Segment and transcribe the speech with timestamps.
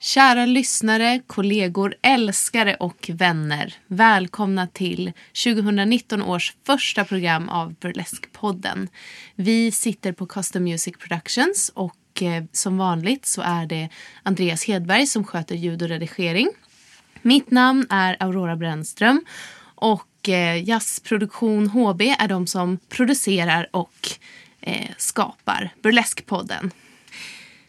[0.00, 3.74] Kära lyssnare, kollegor, älskare och vänner.
[3.86, 5.12] Välkomna till
[5.44, 8.88] 2019 års första program av Burlesque-podden.
[9.34, 13.88] Vi sitter på Custom Music Productions och eh, som vanligt så är det
[14.22, 16.48] Andreas Hedberg som sköter ljud och redigering.
[17.22, 19.24] Mitt namn är Aurora Brännström
[19.74, 24.08] och eh, Jazzproduktion HB är de som producerar och
[24.66, 26.70] eh, skapar Burlesque-podden.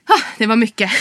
[0.09, 0.91] Ah, det var mycket.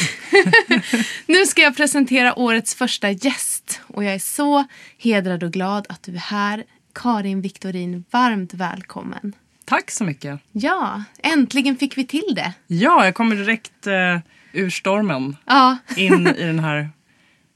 [1.27, 4.65] nu ska jag presentera årets första gäst och jag är så
[4.99, 6.65] hedrad och glad att du är här.
[6.95, 9.33] Karin Viktorin, varmt välkommen.
[9.65, 10.41] Tack så mycket.
[10.53, 12.53] Ja, äntligen fick vi till det.
[12.67, 14.19] Ja, jag kommer direkt eh,
[14.53, 16.91] ur stormen Ja, in i den här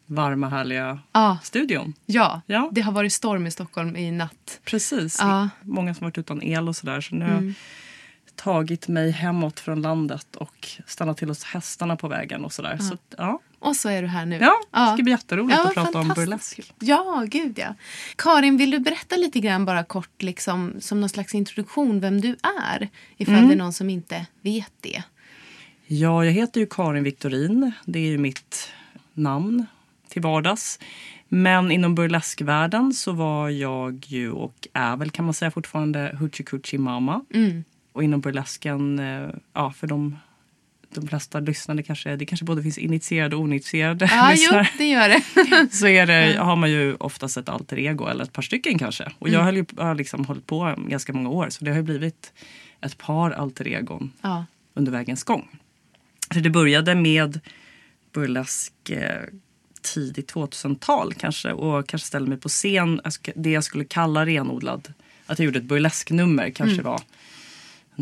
[0.07, 1.95] varma härliga ja, studion.
[2.07, 2.41] ja.
[2.47, 2.69] Ja.
[2.73, 4.61] det har varit storm i Stockholm i natt.
[4.65, 5.17] Precis.
[5.21, 5.49] Ja.
[5.63, 7.01] Många som varit utan el och sådär.
[7.01, 7.55] Så nu Mm.
[8.43, 12.79] Tagit mig hemåt från landet och stannat till hos hästarna på vägen och sådär.
[12.79, 13.41] Så att, ja.
[13.59, 14.39] Och så är du här nu.
[14.41, 16.73] ja, det ska bli jätteroligt Ja, att prata om burlesk.
[16.79, 17.75] Ja, gud ja.
[18.17, 22.37] Karin, vill du berätta lite grann bara kort, liksom, som någon slags introduktion, vem du
[22.69, 22.89] är?
[23.17, 23.49] Ifall Mm.
[23.49, 25.03] det är någon som inte vet det.
[25.87, 27.73] Ja, jag heter ju Karin Viktorin.
[27.85, 28.69] Det är ju mitt
[29.15, 29.67] namn
[30.09, 30.79] till vardags.
[31.29, 36.79] Men inom burleskvärlden så var jag ju och är väl kan man säga fortfarande Hoochie
[36.79, 37.25] Mama.
[37.35, 37.65] Mm.
[37.93, 40.17] Och inom burlesken, eh, ja för de,
[40.95, 44.69] de flesta lyssnare kanske, det kanske både finns initierade och oinitierade Ja, jo, lyssnare.
[44.79, 45.23] det gör det.
[45.77, 49.13] Så är det, har man ju oftast ett alter ego eller ett par stycken kanske.
[49.19, 49.41] Och Mm.
[49.41, 52.33] jag ju, har liksom hållit på ganska många år så det har ju blivit
[52.81, 54.45] ett par alter egon Ja.
[54.75, 55.49] under vägens gång.
[56.35, 57.41] Så det började med
[58.13, 59.23] burlesk eh,
[59.95, 63.01] tidigt 2000-tal kanske och kanske ställde mig på scen,
[63.35, 64.93] det jag skulle kalla renodlad.
[65.27, 67.01] Att jag gjorde ett burlesknummer kanske var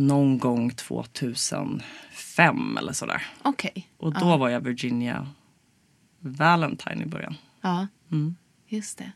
[0.06, 3.26] någon gång 2005 eller sådär.
[3.42, 3.88] Okej.
[3.96, 5.26] Och då var jag Virginia
[6.20, 7.34] Valentine i början.
[7.60, 8.36] Ja, Mm.
[8.68, 9.12] just det.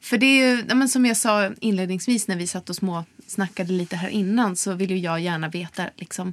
[0.00, 3.04] För det är ju, ja, men som jag sa inledningsvis när vi satt och små
[3.26, 6.32] snackade lite här innan så vill ju jag gärna veta liksom,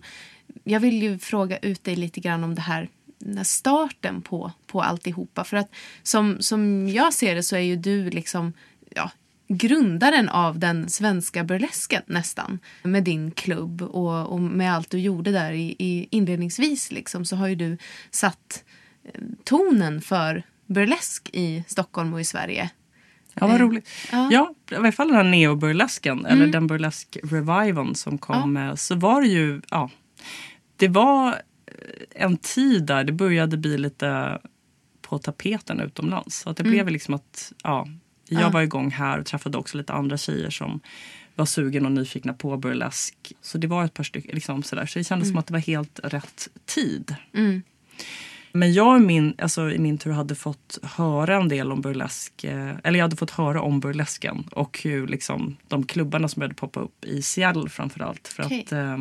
[0.63, 4.81] jag vill ju fråga ut dig lite grann om det här den starten på, på
[4.81, 5.43] alltihopa.
[5.43, 5.69] För att
[6.03, 8.53] som, som jag ser det så är ju du liksom
[8.95, 9.11] ja,
[9.57, 12.59] grundaren av den svenska burlesken nästan.
[12.83, 17.35] Med din klubb och, och med allt du gjorde där i, i inledningsvis liksom, så
[17.35, 17.77] har ju du
[18.11, 18.63] satt
[19.03, 22.69] eh, tonen för burlesk i Stockholm och i Sverige.
[23.33, 23.89] Ja, vad roligt.
[24.11, 24.29] ja.
[24.31, 24.53] Ja.
[24.71, 28.57] i alla fall den här neoburlesken, eller den burlesk-reviven som kom.
[28.57, 29.89] eh, Så var det ju, ja.
[30.77, 31.35] Det var eh,
[32.25, 34.39] en tid där det började bli lite
[35.01, 36.39] på tapeten utomlands.
[36.39, 37.87] Så att det blev liksom att, ja.
[38.31, 38.49] Jag Ja.
[38.49, 40.79] var igång här och träffade också lite andra tjejer som
[41.35, 43.15] var sugen och nyfikna på burlesk.
[43.41, 44.85] Så det var ett par stycken, liksom sådär.
[44.85, 47.15] Så det kändes som att det var helt rätt tid.
[47.33, 47.61] Mm.
[48.53, 52.43] Men jag min, alltså, i min tur hade fått höra en del om burlesk.
[52.43, 56.55] eh, Eller jag hade fått höra om burlesken och hur liksom, de klubbarna som började
[56.55, 58.27] poppa upp i Seattle framförallt.
[58.27, 58.63] För Okej.
[58.65, 58.97] att eh,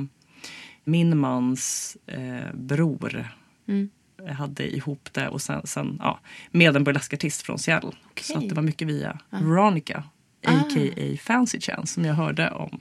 [0.85, 3.29] min mans eh, bror
[3.69, 3.91] Mm.
[4.29, 6.21] Hade ihop det och sen, sen ja,
[6.51, 7.91] med en burleskartist från Seattle.
[7.91, 7.97] Så
[8.33, 8.37] Okej.
[8.37, 10.05] att det var mycket via Veronica,
[10.47, 10.53] Ah.
[10.53, 11.17] a.k.a.
[11.23, 12.81] Fancy Chance, som jag hörde om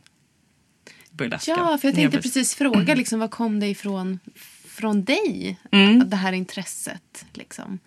[1.12, 1.56] burlesken.
[1.58, 2.22] Ja, för jag tänkte Neoburlesque.
[2.22, 4.20] precis fråga liksom, vad kom det ifrån
[4.68, 5.60] från dig?
[5.72, 6.10] Mm.
[6.10, 7.26] Det här intresset.
[7.34, 7.80] Liksom.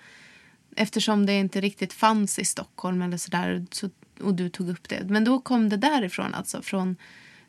[0.76, 3.90] Eftersom det inte riktigt fanns i Stockholm eller sådär så,
[4.20, 5.04] och du tog upp det.
[5.08, 6.96] Men då kom det därifrån alltså, från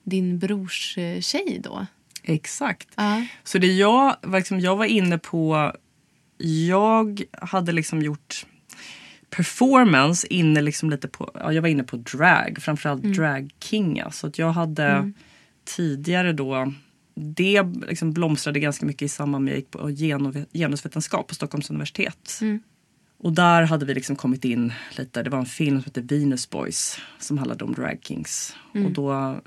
[0.03, 1.85] din brors eh, tjej då?
[2.23, 2.87] Exakt.
[2.95, 3.25] Ja.
[3.43, 5.73] Så det jag, liksom, jag var inne på...
[6.45, 8.45] Jag hade liksom gjort
[9.29, 13.17] performance inne liksom lite på, ja, jag var inne på drag, framförallt Mm.
[13.17, 14.11] drag-kinga.
[14.11, 15.11] Så att jag hade
[15.65, 16.73] tidigare då,
[17.15, 19.91] det liksom blomstrade ganska mycket i samband med jag gick på
[20.53, 22.39] genusvetenskap på Stockholms universitet.
[22.41, 22.59] Mm.
[23.17, 26.49] Och där hade vi liksom kommit in lite, det var en film som hette Venus
[26.49, 28.55] Boys som handlade om drag kings.
[28.73, 28.85] Mm.
[28.85, 29.39] Och då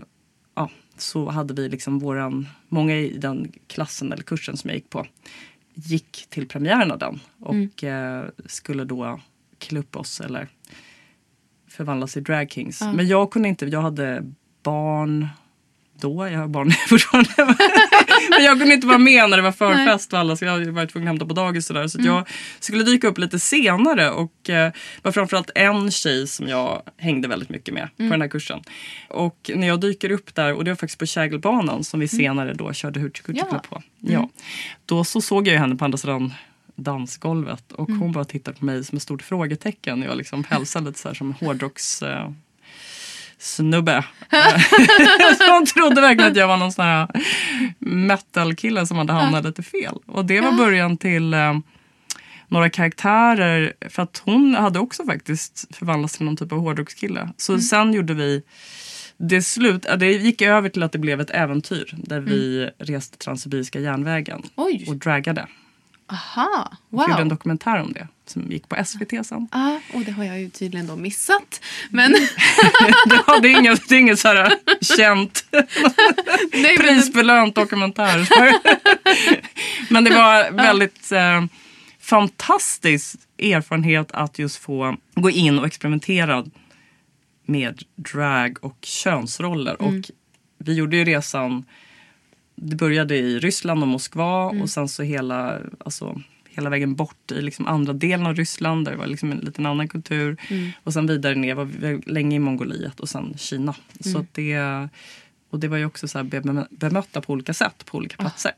[0.54, 4.90] ja, så hade vi liksom våran, många i den klassen eller kursen som jag gick
[4.90, 5.06] på
[5.78, 9.20] gick till premiären av den och eh, skulle då
[9.58, 10.48] klä upp oss eller
[11.68, 12.80] förvandlas i drag kings.
[12.94, 14.32] Men jag kunde inte, jag hade
[14.62, 15.28] barn
[16.00, 17.56] då, jag har barn fortfarande.
[18.30, 20.86] Men jag kunde inte vara med när det var förfest och alla så jag var
[20.86, 21.88] tvungen att hämta på dagis och där.
[21.88, 22.28] Så att jag
[22.60, 24.72] skulle dyka upp lite senare och eh,
[25.02, 28.62] var framförallt en tjej som jag hängde väldigt mycket med på den här kursen.
[29.08, 32.54] Och när jag dyker upp där, och det var faktiskt på Kägelbanan som vi senare
[32.54, 33.62] då körde Coochie Ja.
[33.68, 33.82] På.
[34.00, 34.28] Ja.
[34.86, 36.32] Då så såg jag ju henne på andra sidan
[36.76, 40.02] dansgolvet och hon bara tittade på mig som ett stort frågetecken.
[40.02, 42.02] Jag liksom hälsade lite så här som hårdrocks...
[42.02, 42.30] Eh,
[43.38, 44.04] snubbe.
[45.50, 47.08] hon trodde verkligen att jag var någon sån här
[47.78, 49.94] metal-kille som hade hamnat lite fel.
[50.06, 51.58] Och det var början till eh,
[52.48, 53.72] några karaktärer.
[53.88, 57.28] För att hon hade också faktiskt förvandlats till någon typ av hårdrockskille.
[57.36, 58.42] Så sen gjorde vi
[59.16, 63.80] det slut, det gick över till att det blev ett äventyr där vi reste Transsibiriska
[63.80, 64.84] järnvägen Oj.
[64.88, 65.46] och draggade.
[66.08, 67.28] Aha, Och gjorde en wow.
[67.28, 69.48] dokumentär om det som gick på SVT sen.
[69.50, 71.60] Ah, och det har jag ju tydligen då missat.
[71.90, 72.12] Men,
[73.26, 74.54] ja, det är inget, det är inget så här
[74.96, 75.44] känt
[76.52, 78.28] nej, prisbelönt dokumentär.
[79.92, 81.44] Men det var väldigt eh,
[82.00, 86.44] fantastisk erfarenhet att just få gå in och experimentera
[87.46, 89.82] med drag och könsroller.
[89.82, 90.10] Och
[90.58, 91.64] vi gjorde ju resan,
[92.56, 97.42] det började i Ryssland och Moskva och sen så hela, alltså, hela vägen bort i
[97.42, 100.36] liksom andra delen av Ryssland där det var liksom en liten annan kultur.
[100.84, 103.74] Och sen vidare ner, var vi länge i Mongoliet och sen Kina.
[104.00, 104.58] Så att det,
[105.50, 108.52] och det var ju också så här bemö- bemötta på olika sätt på olika platser.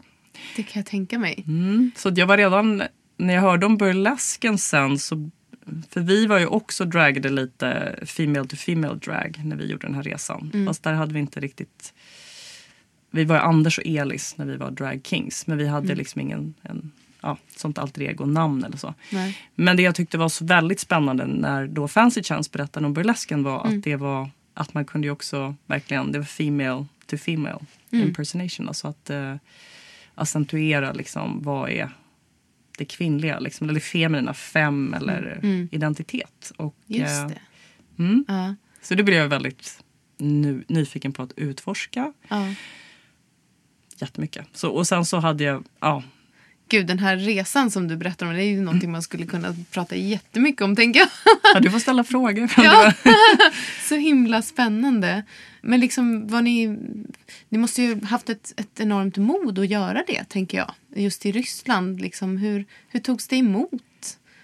[0.56, 1.44] det kan jag tänka mig.
[1.46, 1.90] Mm.
[1.96, 2.82] Så jag var redan,
[3.16, 5.30] när jag hörde om burlesken sen så
[5.90, 9.94] för vi var ju också dragade lite female to female drag när vi gjorde den
[9.94, 10.64] här resan.
[10.66, 11.94] Fast där hade vi inte riktigt...
[13.10, 15.46] Vi var Anders och Elis när vi var drag kings.
[15.46, 18.94] Men vi hade liksom ingen en, ja, sånt alter ego-namn eller så.
[19.12, 19.38] Nej.
[19.54, 23.42] Men det jag tyckte var så väldigt spännande när då Fancy Chance berättade om burlesken
[23.42, 27.58] var att det var att man kunde ju också verkligen, det var female to female
[27.90, 28.68] impersonation.
[28.68, 29.34] Alltså att eh,
[30.14, 31.90] accentuera liksom vad är
[32.78, 35.40] det kvinnliga, liksom, eller feminina, fem eller
[35.70, 36.52] identitet.
[36.56, 37.40] Och, Just eh, det.
[38.02, 39.84] Mm, Ja, så det blev jag väldigt
[40.16, 42.54] nu, nyfiken på att utforska ja.
[44.02, 44.46] Jättemycket.
[44.52, 46.02] Så, och sen så hade jag, ja,
[46.70, 49.54] Gud, den här resan som du berättar om, det är ju någonting man skulle kunna
[49.70, 51.08] prata jättemycket om, tänker jag.
[51.54, 52.50] ja du får ställa frågor.
[52.62, 52.92] Ja.
[53.88, 55.22] Så himla spännande.
[55.62, 56.78] Men liksom, var ni,
[57.48, 60.72] ni måste ju haft ett, ett enormt mod att göra det, tänker jag.
[60.94, 63.82] Just i Ryssland, liksom, hur, hur togs det emot?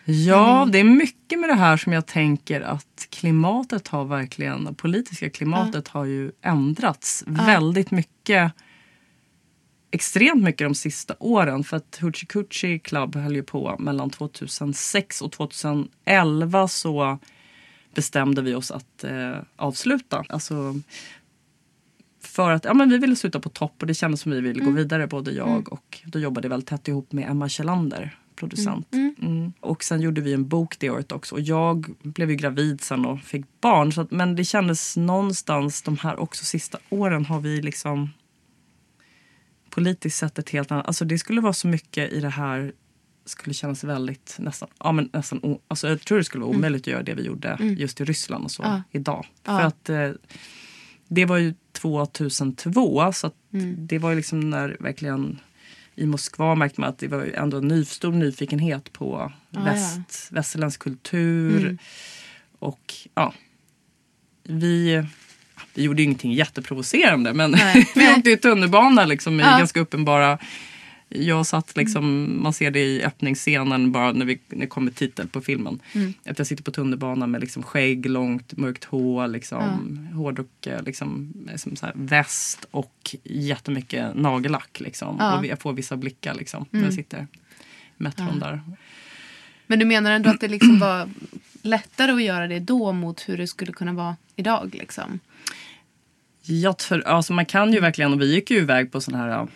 [0.04, 4.74] Ja, det är mycket med det här som jag tänker att klimatet har verkligen, det
[4.74, 8.52] politiska klimatet har ju ändrats väldigt mycket.
[9.94, 15.22] Extremt mycket de sista åren för att Hoochie Coochie Club höll ju på mellan 2006
[15.22, 17.18] och 2011 så
[17.94, 20.24] bestämde vi oss att eh, avsluta.
[20.28, 20.80] Alltså,
[22.20, 24.64] för att ja, men vi ville sluta på topp och det kändes som vi ville
[24.64, 28.92] gå vidare både jag och då jobbade jag väldigt tätt ihop med Emma Kjellander, producent.
[28.92, 29.52] Mm.
[29.60, 33.06] Och sen gjorde vi en bok det året också och jag blev ju gravid sen
[33.06, 33.92] och fick barn.
[33.92, 38.10] Så att, men det kändes någonstans de här också sista åren har vi liksom
[39.74, 42.72] politiskt sett ett helt annat, alltså det skulle vara så mycket i det här
[43.26, 46.82] skulle kännas väldigt nästan, ja men nästan, o- alltså jag tror det skulle vara omöjligt
[46.82, 48.82] att göra det vi gjorde just i Ryssland och så Ja.
[48.90, 49.26] idag.
[49.44, 49.58] Ja.
[49.58, 50.10] För att eh,
[51.08, 53.34] det var ju 2002 så att
[53.76, 55.40] det var ju liksom när verkligen
[55.94, 60.28] i Moskva märkte man att det var ändå en ny, stor nyfikenhet på Ja, väst,
[60.32, 61.78] västerländsk kultur.
[62.58, 63.34] Och ja,
[64.42, 65.04] vi,
[65.74, 67.56] vi gjorde ju ingenting jätteprovocerande men
[67.94, 69.58] vi åkte i tunnelbana liksom i Ja.
[69.58, 70.38] ganska uppenbara
[71.08, 75.28] jag satt liksom, man ser det i öppningsscenen bara när, vi, när det kommer titel
[75.28, 75.80] på filmen.
[76.26, 81.32] Att jag sitter på tunnelbanan med liksom skägg, långt, mörkt hår, liksom, hårdrock, eh, liksom,
[81.56, 84.80] som så väst och jättemycket nagellack.
[84.80, 85.16] Liksom.
[85.18, 85.38] Ja.
[85.38, 88.60] Och jag får vissa blickar liksom, när jag sitter i metron där.
[89.66, 91.08] Men du menar ändå att det liksom var
[91.62, 94.74] lättare att göra det då mot hur det skulle kunna vara idag?
[94.74, 95.20] Liksom?
[96.46, 99.30] Jag tror, alltså man kan ju verkligen, och vi gick ju iväg på sådana här
[99.30, 99.48] ja,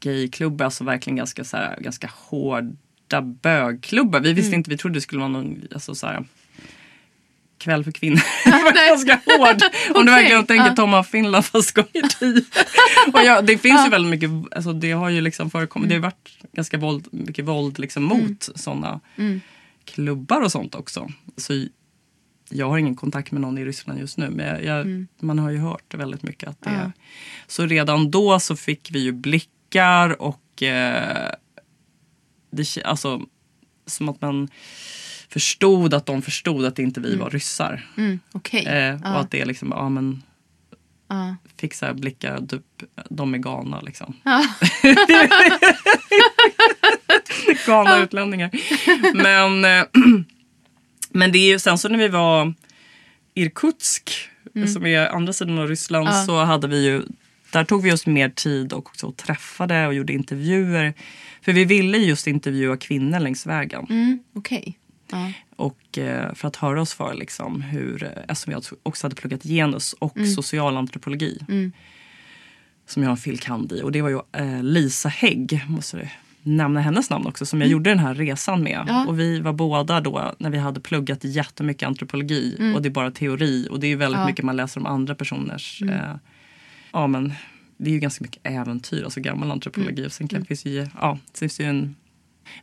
[0.00, 4.20] gayklubbar, alltså verkligen ganska, så här, ganska hårda bögklubbar.
[4.20, 6.24] Vi visste inte, vi trodde det skulle vara någon, alltså så här,
[7.58, 8.22] kväll för kvinnor.
[8.88, 9.62] ganska hård.
[9.96, 10.74] Om du verkligen tänker ja.
[10.74, 12.44] Tom av Finland fast gånger tio.
[13.38, 16.02] och det finns ju väldigt mycket, alltså det har ju liksom förekommit, det har ju
[16.02, 19.00] varit ganska våld, mycket våld liksom mot sådana
[19.84, 21.08] klubbar och sånt också.
[21.36, 21.66] Så
[22.56, 25.50] jag har ingen kontakt med någon i Ryssland just nu men jag, jag, man har
[25.50, 26.90] ju hört väldigt mycket att det Ja.
[27.46, 31.30] Så redan då så fick vi ju blickar och eh,
[32.50, 33.22] det, alltså,
[33.86, 34.48] som att man
[35.28, 37.86] förstod att de förstod att inte vi var ryssar.
[37.96, 38.66] Mm, Okej.
[38.66, 39.08] Eh, och Ja.
[39.16, 40.22] att det är liksom, ja men
[41.08, 41.36] Ja.
[41.60, 42.62] fick så här blickar, typ
[43.10, 44.16] de är galna liksom.
[44.24, 44.44] Ja.
[47.66, 48.50] galna utlänningar.
[49.14, 49.84] Men, eh,
[51.14, 52.54] men det är ju sen så när vi var
[53.34, 54.10] i Irkutsk,
[54.74, 56.18] som är andra sidan av Ryssland, Mm.
[56.20, 56.24] Ja.
[56.26, 57.02] så hade vi ju
[57.52, 60.94] där tog vi oss mer tid och också träffade och gjorde intervjuer.
[61.42, 63.86] För vi ville just intervjua kvinnor längs vägen.
[63.90, 64.78] Mm, Okej.
[65.10, 65.32] Ja.
[65.56, 69.42] Och eh, för att höra oss för liksom hur, eh, eftersom jag också hade pluggat
[69.42, 70.30] genus och Mm.
[70.30, 71.38] socialantropologi.
[72.86, 73.82] Som jag har en filkand i.
[73.82, 75.96] Och det var ju eh, Lisa Hägg, måste
[76.46, 78.80] nämna hennes namn också, som jag gjorde den här resan med.
[78.80, 78.86] Mm.
[78.94, 79.06] Ja.
[79.06, 83.10] Och vi var båda då, när vi hade pluggat jättemycket antropologi och det är bara
[83.10, 83.68] teori.
[83.70, 84.20] Och det är ju väldigt Mm.
[84.20, 84.22] Ja.
[84.22, 84.30] Mm.
[84.32, 86.14] mycket man läser om andra personers eh,
[86.92, 87.32] ja men
[87.76, 89.92] det är ju ganska mycket äventyr, alltså gammal antropologi.
[89.92, 90.06] Mm.
[90.06, 91.94] Och sen kan, finns det ju, ja, det finns ju en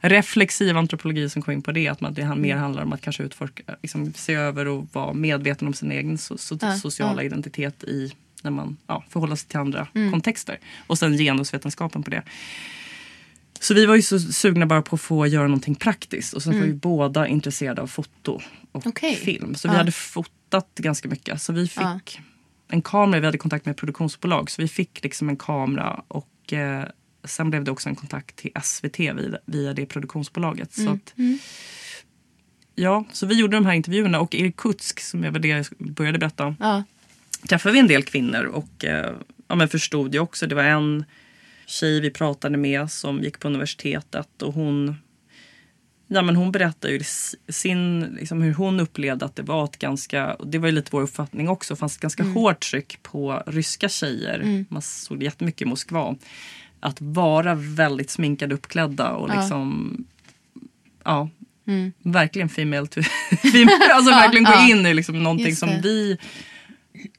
[0.02, 1.88] reflexiv antropologi som kommer in på det.
[1.88, 2.42] Att man, det här Mm.
[2.42, 6.18] mer handlar om att kanske utforska, liksom, se över och vara medveten om sin egen
[6.18, 7.26] so, so, Ja, sociala ja.
[7.26, 8.12] identitet i
[8.44, 10.12] när man ja, förhåller sig till andra Mm.
[10.12, 10.60] kontexter.
[10.88, 12.22] Och sen genusvetenskapen på det.
[13.62, 16.34] Så vi var ju så sugna bara på att få göra någonting praktiskt.
[16.34, 18.32] Och sen var vi båda intresserade av foto
[18.72, 18.90] och Mm.
[18.92, 19.16] Okej.
[19.16, 19.56] film.
[19.56, 19.72] Så Ja.
[19.72, 21.42] vi hade fotat ganska mycket.
[21.42, 22.00] Så vi fick Ja.
[22.68, 24.52] en kamera, vi hade kontakt med ett produktionsbolag.
[24.52, 26.84] Så vi fick liksom en kamera och eh,
[27.24, 30.74] sen blev det också en kontakt till SVT via, via det produktionsbolaget.
[30.74, 31.14] Så att,
[32.76, 35.66] Ja, så vi gjorde de här intervjuerna och i Irkutsk, som jag var det jag
[35.80, 36.84] började berätta, Ja.
[37.50, 39.14] träffade vi en del kvinnor och eh,
[39.48, 40.48] ja, men förstod ju också.
[40.48, 41.06] Det var en
[41.72, 44.96] tjej vi pratade med som gick på universitetet och hon
[46.14, 47.02] Ja, men hon berättade ju
[47.50, 50.90] sin, liksom, hur hon upplevde att det var ett ganska, och det var ju lite
[50.92, 54.66] vår uppfattning också, fanns ett ganska hårt tryck på ryska tjejer.
[54.70, 56.16] Man såg det jättemycket i Moskva.
[56.80, 59.36] Att vara väldigt sminkade, uppklädda och Ja.
[59.42, 59.98] liksom
[61.04, 61.30] ja,
[61.68, 61.92] Mm.
[62.00, 63.02] verkligen female to
[63.52, 63.94] female.
[63.94, 64.70] Alltså verkligen gå ja.
[64.70, 66.18] in i liksom någonting som vi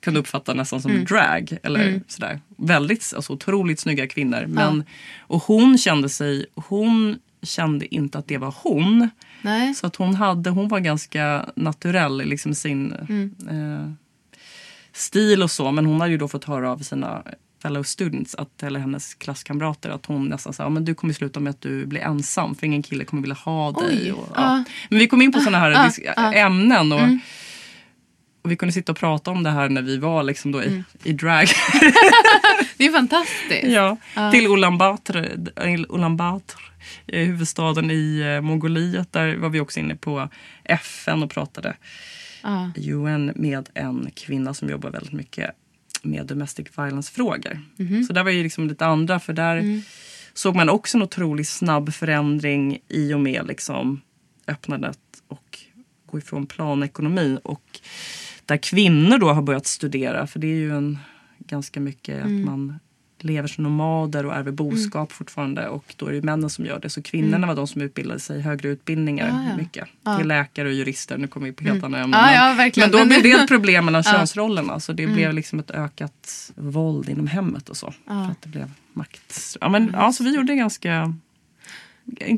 [0.00, 1.56] kunde uppfatta nästan som drag.
[1.62, 2.40] Eller sådär.
[2.56, 4.44] Väldigt, alltså otroligt snygga kvinnor.
[4.48, 4.84] Men,
[5.20, 9.10] Och hon kände sig, hon kände inte att det var hon.
[9.42, 9.74] Nej.
[9.74, 13.34] Så att hon, hade, hon var ganska naturell i liksom sin Mm.
[13.50, 13.92] eh,
[14.92, 15.72] stil och så.
[15.72, 17.22] Men hon hade ju då fått höra av sina
[17.62, 21.50] fellow students, att, eller hennes klasskamrater, att hon nästan sa men du kommer sluta med
[21.50, 24.12] att du blir ensam för ingen kille kommer vilja ha dig.
[24.12, 24.56] Och, ja.
[24.56, 24.64] ja.
[24.90, 26.32] Men vi kom in på sådana här Ah, dis- ah.
[26.32, 26.92] ämnen.
[26.92, 27.20] Och, Mm.
[28.42, 30.66] Och vi kunde sitta och prata om det här när vi var liksom då i,
[30.66, 30.84] Mm.
[31.02, 31.46] i drag.
[32.76, 33.64] Det är fantastiskt.
[33.64, 34.30] ja, Ja.
[34.30, 35.28] Till Ulan Bator,
[35.88, 36.60] Ulan Bator,
[37.06, 39.12] eh, huvudstaden i eh, Mongoliet.
[39.12, 40.28] Där var vi också inne på
[40.64, 41.76] FN och pratade
[42.42, 42.70] Ja.
[42.76, 45.50] UN med en kvinna som jobbar väldigt mycket
[46.02, 47.60] med domestic violence-frågor.
[47.76, 48.04] Mhm.
[48.04, 49.82] Så där var ju liksom lite andra, för där Mm.
[50.34, 54.00] såg man också en otroligt snabb förändring i och med liksom
[54.48, 55.58] öppnandet och
[56.06, 57.38] gå ifrån planekonomi.
[57.44, 57.80] Och
[58.46, 60.98] där kvinnor då har börjat studera, för det är ju en
[61.38, 62.38] ganska mycket Mm.
[62.40, 62.78] att man
[63.24, 66.90] lever som nomader och ärver boskap fortfarande och då är det männen som gör det.
[66.90, 69.42] Så kvinnorna var de som utbildade sig i högre utbildningar Mm.
[69.44, 69.56] Ja, ja.
[69.56, 69.88] mycket.
[70.04, 70.18] Ja.
[70.18, 72.20] Till läkare och jurister, nu kommer vi på helt andra ämnen.
[72.34, 74.10] Ja, men- men då blev det ett problem mellan Ja.
[74.14, 74.20] Mm.
[74.20, 74.80] könsrollerna.
[74.80, 77.94] Så det blev liksom ett ökat våld inom hemmet och så.
[78.06, 79.56] För att det blev makt.
[79.60, 81.14] Ja, men, ja, så vi gjorde ganska...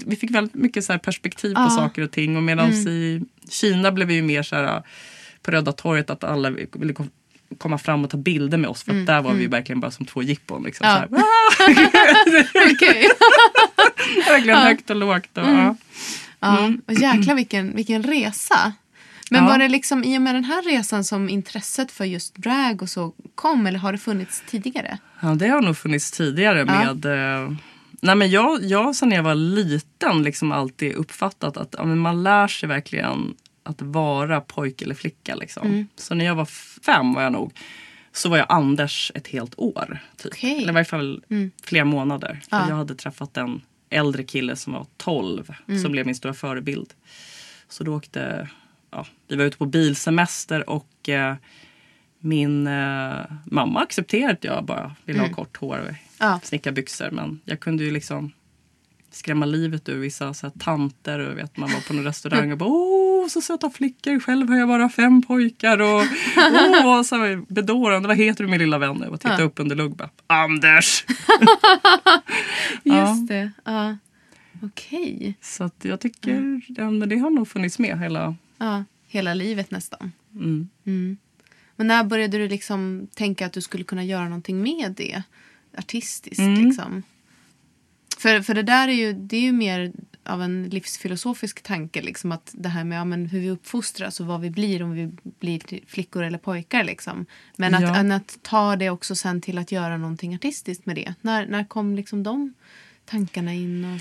[0.06, 2.36] Vi fick väldigt mycket så perspektiv på saker och ting.
[2.36, 2.88] Och medan Mm.
[2.88, 4.82] i Kina blev vi ju mer så här
[5.44, 7.10] på Röda torget att alla ville kom-
[7.58, 8.82] komma fram och ta bilder med oss.
[8.82, 10.62] För att där var vi ju verkligen bara som två jippon.
[10.62, 11.08] Liksom, Mm.
[11.10, 11.18] Ja.
[14.32, 15.38] verkligen högt och lågt.
[15.38, 15.76] Och, ja.
[16.40, 18.72] Ja, och jäklar vilken, vilken resa.
[19.30, 19.48] Men Ja.
[19.50, 22.88] var det liksom i och med den här resan som intresset för just drag och
[22.88, 24.98] så kom eller har det funnits tidigare?
[25.20, 26.64] Ja, det har nog funnits tidigare Ja.
[26.94, 27.04] med...
[27.44, 27.50] Eh,
[28.02, 32.48] nej men jag, jag sen jag var liten liksom alltid uppfattat att ja, man lär
[32.48, 33.34] sig verkligen
[33.64, 35.34] att vara pojke eller flicka.
[35.34, 35.66] Liksom.
[35.66, 35.86] Mm.
[35.96, 36.44] Så när jag var
[36.84, 37.52] fem var jag nog
[38.12, 39.98] så var jag Anders ett helt år.
[40.16, 40.32] Typ.
[40.32, 40.56] Okej.
[40.58, 41.50] Eller i varje fall Mm.
[41.62, 42.40] flera månader.
[42.50, 42.68] Ja.
[42.68, 45.80] Jag hade träffat en äldre kille som var 12 Mm.
[45.82, 46.94] som blev min stora förebild.
[47.68, 48.48] Så då åkte,
[48.90, 51.34] ja, vi var ute på bilsemester och eh,
[52.18, 55.94] min eh, mamma accepterade att jag bara ville ha kort hår och Mm.
[56.18, 56.40] Ja.
[56.42, 57.10] snickarbyxor.
[57.10, 58.32] Men jag kunde ju liksom
[59.10, 62.58] skrämma livet ur vissa så här, tanter och vet, man var på någon restaurang och
[62.58, 62.68] bara
[63.24, 66.02] åh så söta flickor, själv har jag bara fem pojkar och
[66.84, 69.02] åh, så jag bedårande, vad heter du min lilla vän?
[69.02, 69.44] Och titta Ja.
[69.44, 71.04] upp under lugg bara, Anders!
[72.84, 73.50] Just det.
[73.64, 73.96] Ja.
[74.62, 75.34] Okej.
[75.40, 78.84] Så att jag tycker, ja, men det har nog funnits med hela, Ja.
[79.08, 80.12] Hela livet nästan.
[80.34, 80.68] mm.
[80.86, 81.16] Mm.
[81.76, 85.22] Men när började du liksom tänka att du skulle kunna göra någonting med det?
[85.78, 86.64] Artistiskt Mm.
[86.64, 87.02] liksom.
[88.18, 89.92] För, för det där är ju, det är ju mer
[90.26, 92.02] av en livsfilosofisk tanke.
[92.02, 94.92] Liksom, att det här med ja, men hur vi uppfostras och vad vi blir om
[94.92, 96.84] vi blir flickor eller pojkar.
[96.84, 97.26] Liksom.
[97.56, 98.16] Men att, Ja.
[98.16, 101.14] att ta det också sen till att göra någonting artistiskt med det.
[101.20, 102.54] När, när kom liksom de
[103.04, 103.84] tankarna in?
[103.84, 104.00] Och,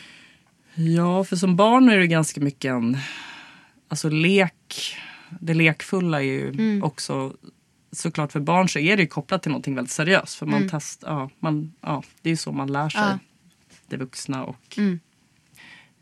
[0.76, 2.98] Ja, för som barn är det ganska mycket en...
[3.88, 4.96] Alltså lek,
[5.40, 6.84] det lekfulla är ju Mm.
[6.84, 7.34] också...
[7.92, 10.36] Såklart för barn så är det ju kopplat till någonting väldigt seriöst.
[10.36, 10.70] För man Mm.
[10.70, 13.20] test, ja, man, ja, det är ju så man lär sig Ja.
[13.88, 15.00] det vuxna och Mm.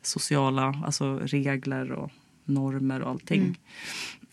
[0.02, 2.12] Sociala alltså regler och
[2.46, 3.42] normer och allting.
[3.42, 3.56] Mm.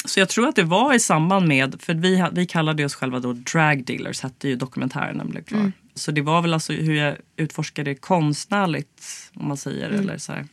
[0.05, 3.21] Så jag tror att det var i samband med, för vi, vi kallade oss själva
[3.21, 5.59] då drag dealers, hette ju dokumentären när den blev klar.
[5.61, 5.73] Mm.
[5.95, 10.01] Så det var väl alltså hur jag utforskade konstnärligt, om man säger, Mm.
[10.01, 10.47] eller så här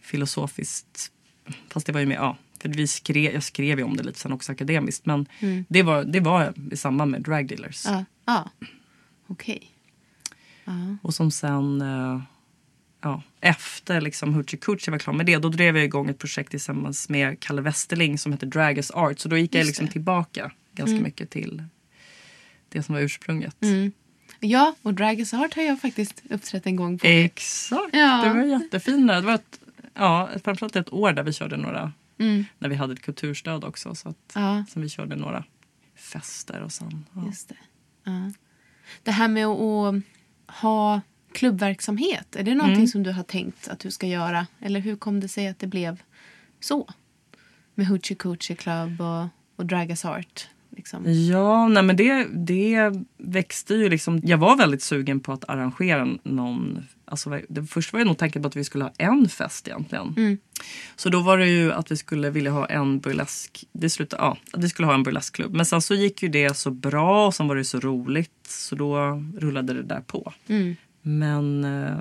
[0.00, 1.12] filosofiskt.
[1.68, 4.18] Fast det var ju mer, ja, för vi skrev, jag skrev ju om det lite
[4.18, 5.06] sen också akademiskt.
[5.06, 5.64] Men Mm.
[5.68, 7.84] det, var, det var i samband med drag dealers.
[7.86, 8.50] ja, ja.
[9.26, 9.70] okej.
[10.64, 10.72] Ja.
[11.02, 12.20] Och som sen, eh,
[13.06, 16.50] ja, efter liksom Hoochie Coochie var klar med det, då drev jag igång ett projekt
[16.50, 19.18] tillsammans med Kalle Westerling som heter Drag as Art.
[19.18, 19.92] Så då gick jag Just liksom det.
[19.92, 21.02] tillbaka ganska Mm.
[21.02, 21.64] mycket till
[22.68, 23.56] det som var ursprunget.
[23.62, 23.92] Mm.
[24.40, 27.06] Ja, och Drag Is Art har jag faktiskt uppträtt en gång på.
[27.06, 28.22] Exakt, Ja.
[28.24, 29.08] det var jättefint.
[29.08, 29.60] Det var ett,
[29.94, 32.44] ja, framförallt ett år där vi körde några, Mm.
[32.58, 33.94] när vi hade ett kulturstöd också.
[33.94, 35.44] Så att, Ja, Som vi körde några
[35.96, 37.04] fester och sen.
[37.14, 37.26] Ja.
[37.26, 37.56] just det.
[38.04, 38.32] Ja.
[39.02, 39.94] Det här med att
[40.60, 41.00] ha
[41.36, 42.88] klubbverksamhet, är det någonting Mm.
[42.88, 44.46] som du har tänkt att du ska göra?
[44.60, 46.02] Eller hur kom det sig att det blev
[46.60, 46.88] så?
[47.74, 49.26] Med Hoochie Coochie Club och,
[49.56, 50.48] och Drag Us Art.
[50.76, 51.02] Liksom.
[51.30, 54.20] Ja, nej men det, det växte ju liksom.
[54.24, 56.84] Jag var väldigt sugen på att arrangera någon.
[57.04, 60.14] Alltså, det först var jag nog tanken på att vi skulle ha en fest egentligen.
[60.16, 60.38] Mm.
[60.96, 63.64] Så då var det ju att vi skulle vilja ha en burlesk.
[63.72, 65.54] Det slutade, ja, att vi skulle ha en burleskklubb.
[65.54, 68.30] Men sen så gick ju det så bra och sen var det så roligt.
[68.48, 70.32] Så då rullade det där på.
[70.48, 70.76] Mm.
[71.08, 71.98] Men eh,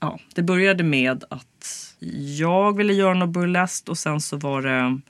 [0.00, 1.94] ja, det började med att
[2.38, 5.00] jag ville göra något burleskt och sen så var det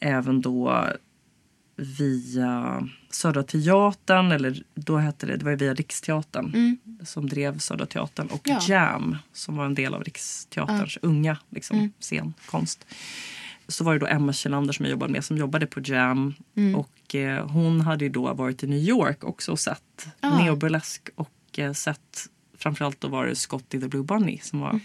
[0.00, 0.84] även då
[1.76, 6.78] via Södra Teatern, eller då hette det, det var via Riksteatern Mm.
[7.04, 8.58] som drev Södra Teatern och Ja.
[8.68, 11.92] Jam som var en del av Riksteaterns unga liksom, Mm.
[11.98, 12.86] scenkonst.
[13.68, 16.34] Så var det då Emma Kjellander som jag jobbade med som jobbade på Jam.
[16.54, 16.74] Mm.
[16.76, 20.38] Och eh, hon hade ju då varit i New York också och sett Ah.
[20.38, 22.26] neoburlesk och eh, sett
[22.58, 24.80] framförallt då var det Scotty the Blue Bunny som var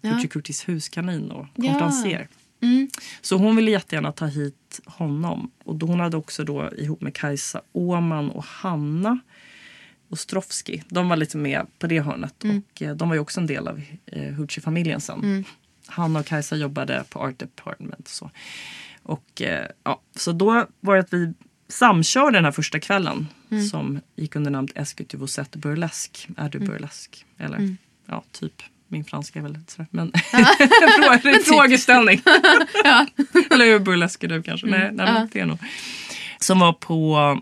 [0.00, 0.10] Ja.
[0.10, 1.70] Hoochie Coochies huskanin och Ja.
[1.72, 2.28] konferencier.
[2.60, 2.88] Mm.
[3.20, 5.50] Så hon ville jättegärna ta hit honom.
[5.64, 9.18] Och då hon hade också då ihop med Kajsa Åman och Hanna
[10.08, 10.82] Ostrovski.
[10.88, 12.44] De var lite med på det hörnet.
[12.44, 15.18] Och eh, de var ju också en del av eh, Hoochie-familjen sen.
[15.24, 15.44] Mm.
[15.86, 18.00] Hanna och Kajsa jobbade på Art Department.
[18.00, 18.30] Och så.
[19.02, 21.32] Och, eh, ja, så då var det att vi
[21.68, 23.28] samkörde den här första kvällen
[23.70, 26.28] som gick under namnet vous êtes burlesque?
[26.36, 27.26] Är du burlesk?
[27.38, 28.62] Eller ja, typ.
[28.88, 29.86] Min franska är väl lite sådär.
[29.90, 30.12] Men
[31.34, 32.22] en frågeställning.
[33.50, 34.66] Eller hur burlesk är du kanske?
[34.66, 35.58] Nej, nej men det är nog.
[36.38, 37.40] Som var på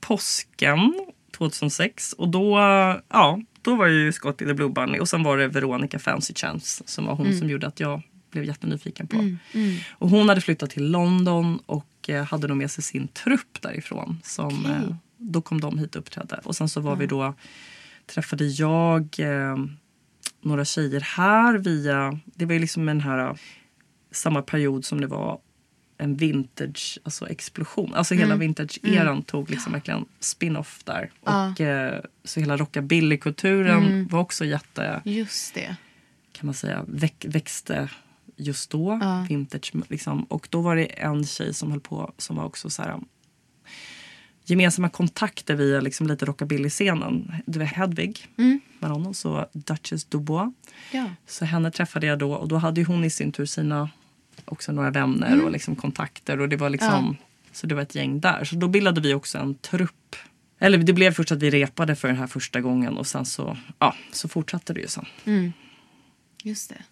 [0.00, 0.94] påsken
[1.38, 2.12] 2006.
[2.12, 2.58] Och då,
[3.08, 4.98] ja, då var ju Scotty the Blue Bunny.
[4.98, 8.44] Och sen var det Veronica Fancy Chance som var hon som gjorde att jag blev
[8.44, 9.16] jättenyfiken på.
[9.16, 9.76] Mm.
[9.92, 14.20] Och hon hade flyttat till London och eh, hade nog med sig sin trupp därifrån.
[14.24, 14.72] Som, Okej.
[14.72, 16.40] eh, då kom de hit och uppträdde.
[16.44, 17.34] Och sen så var vi då,
[18.06, 19.56] träffade jag eh,
[20.40, 23.38] några tjejer här via, det var ju liksom den här
[24.10, 25.38] samma period som det var
[25.98, 27.94] en vintage alltså explosion.
[27.94, 31.10] Alltså hela vintage-eran tog liksom verkligen spin-off där.
[31.24, 31.50] Ja.
[31.50, 35.76] Och eh, så hela rockabilly-kulturen var också jätte Just det.
[36.32, 37.88] kan man säga, väx, växte
[38.42, 38.98] just då.
[39.00, 39.26] Ja.
[39.28, 40.24] Vintage, liksom.
[40.24, 43.04] Och då var det en tjej som höll på som var också så här um,
[44.44, 47.32] gemensamma kontakter via liksom lite rockabilly-scenen.
[47.46, 48.60] Det var Hedvig Mm.
[48.78, 50.52] Maron och så Duchess Dubois.
[50.92, 51.10] Ja.
[51.26, 53.90] Så henne träffade jag då och då hade ju hon i sin tur sina
[54.44, 57.16] också några vänner och liksom kontakter och det var liksom
[57.52, 58.44] så det var ett gäng där.
[58.44, 60.16] Så då bildade vi också en trupp.
[60.58, 63.56] Eller det blev först att vi repade för den här första gången och sen så,
[63.78, 65.06] ja, så fortsatte det ju sen.
[65.24, 65.52] Mm.
[66.42, 66.82] Just det.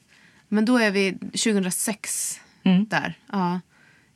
[0.53, 2.87] Men då är vi 2006 Mm.
[2.89, 3.15] där.
[3.33, 3.61] Ja,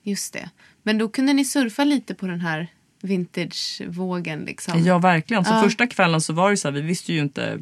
[0.02, 0.50] just det.
[0.82, 2.66] Men då kunde ni surfa lite på den här
[3.02, 4.84] vintagevågen liksom.
[4.84, 5.44] Ja, verkligen.
[5.44, 5.62] Så Ja.
[5.62, 7.58] första kvällen så var det så här, vi visste ju inte.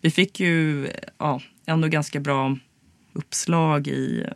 [0.00, 2.58] Vi fick ju ja, ändå ganska bra
[3.12, 4.26] uppslag i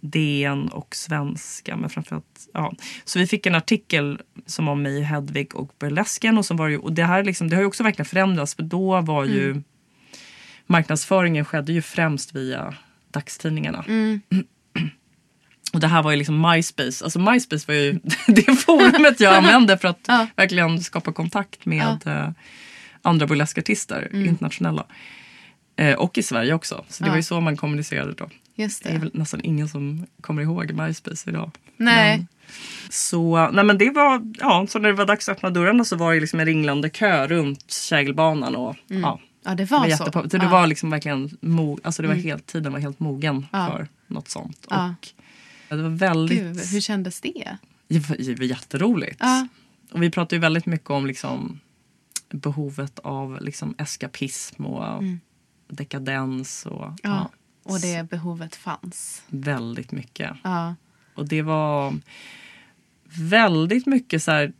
[0.00, 1.76] DN och Svenska.
[1.76, 2.72] Men framförallt, ja.
[3.04, 6.38] Så vi fick en artikel som om mig, Hedvig och burlesken.
[6.38, 8.54] Och, som var ju, och det, här liksom, det har ju också verkligen förändrats.
[8.54, 9.62] För då var ju
[10.66, 12.74] marknadsföringen skedde ju främst via
[13.16, 13.84] dagstidningarna.
[15.72, 17.04] Och det här var ju liksom MySpace.
[17.04, 17.92] Alltså MySpace var ju
[18.26, 20.26] det forumet jag använde för att Ja.
[20.36, 22.28] verkligen skapa kontakt med eh,
[23.02, 24.86] andra burleskartister, internationella.
[25.76, 26.84] Eh, och i Sverige också.
[26.88, 27.12] Så det Ja.
[27.12, 28.28] var ju så man kommunicerade då.
[28.54, 28.98] Just Det är det.
[28.98, 31.50] väl nästan ingen som kommer ihåg MySpace idag.
[31.76, 32.16] Nej.
[32.18, 32.26] Men,
[32.90, 35.96] så, nej men det var, ja, så när det var dags att öppna dörrarna så
[35.96, 38.56] var det liksom en ringlande kö runt kägelbanan.
[38.56, 40.04] Och, ja, Ja, det det var, var, så.
[40.12, 40.48] så det ja.
[40.48, 43.66] var liksom verkligen, mo, alltså det var helt, tiden var helt mogen Ja.
[43.70, 44.66] för något sånt.
[44.70, 44.94] Ja.
[45.70, 47.56] Och det var väldigt, Gud, hur kändes det?
[47.88, 49.16] det var, det var jätteroligt.
[49.20, 49.48] Ja.
[49.92, 51.60] Och vi pratade ju väldigt mycket om liksom
[52.30, 55.02] behovet av liksom eskapism och
[55.68, 56.66] dekadens.
[56.66, 56.96] Och, Mm.
[57.02, 57.30] Ja.
[57.62, 59.22] Och det behovet fanns.
[59.28, 60.30] väldigt mycket.
[60.44, 60.74] Ja.
[61.14, 61.94] Och det var
[63.04, 64.52] väldigt mycket så här...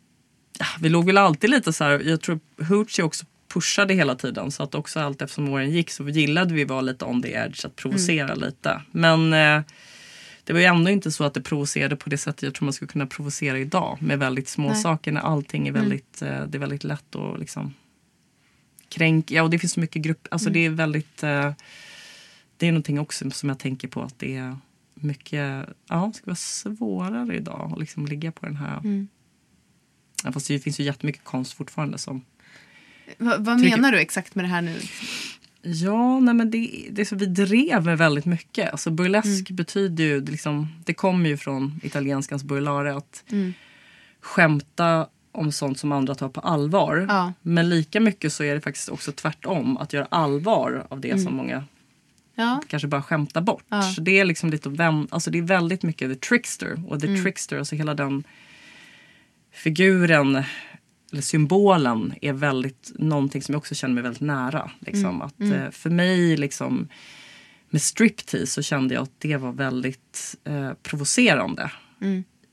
[0.58, 2.00] ja, Vi låg väl alltid lite så här...
[2.00, 4.50] Jag tror Hoochie också pushade hela tiden.
[4.50, 7.64] Så att också allt eftersom åren gick så gillade vi vara lite on the edge.
[7.64, 8.82] Att provocera lite.
[8.90, 9.62] Men eh,
[10.44, 12.72] det var ju ändå inte så att det provocerade på det sättet jag tror man
[12.72, 13.98] skulle kunna provocera idag.
[14.00, 14.76] Med väldigt små Nej.
[14.76, 17.74] saker när allting är väldigt, eh, det är väldigt lätt att liksom
[18.88, 19.34] kränka.
[19.34, 20.28] Ja, och det finns så mycket grupp.
[20.30, 21.22] Alltså det är väldigt...
[21.22, 21.52] Eh,
[22.56, 24.56] det är någonting också som jag tänker på att det är
[24.94, 28.78] mycket, ja, det ska vara svårare idag att liksom ligga på den här.
[28.78, 29.08] Mm.
[30.24, 32.24] Ja, fast det finns ju jättemycket konst fortfarande som
[33.18, 34.74] Va, vad Tycker- menar du exakt med det här nu?
[35.62, 38.70] Ja, nej men det, det är så vi drev med väldigt mycket.
[38.72, 43.24] Alltså burlesk betyder ju, det liksom, det kommer ju från italienskans burlare att
[44.20, 47.06] skämta om sånt som andra tar på allvar.
[47.08, 47.32] Ja.
[47.42, 51.34] Men lika mycket så är det faktiskt också tvärtom, att göra allvar av det som
[51.36, 51.64] många
[52.34, 52.62] Ja.
[52.68, 53.64] kanske bara skämtar bort.
[53.68, 53.82] Ja.
[53.82, 56.82] Så det är liksom lite vem, alltså det är väldigt mycket the trickster.
[56.88, 58.24] Och the trickster, alltså hela den
[59.52, 60.42] figuren
[61.12, 64.70] eller symbolen är väldigt någonting som jag också känner mig väldigt nära.
[64.78, 65.22] Liksom.
[65.22, 66.88] Att, eh, för mig liksom
[67.70, 71.70] med striptease så kände jag att det var väldigt eh, provocerande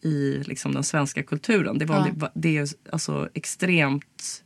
[0.04, 1.78] i liksom, den svenska kulturen.
[1.78, 2.13] Det var, Ja.
[2.13, 4.44] det, det är alltså extremt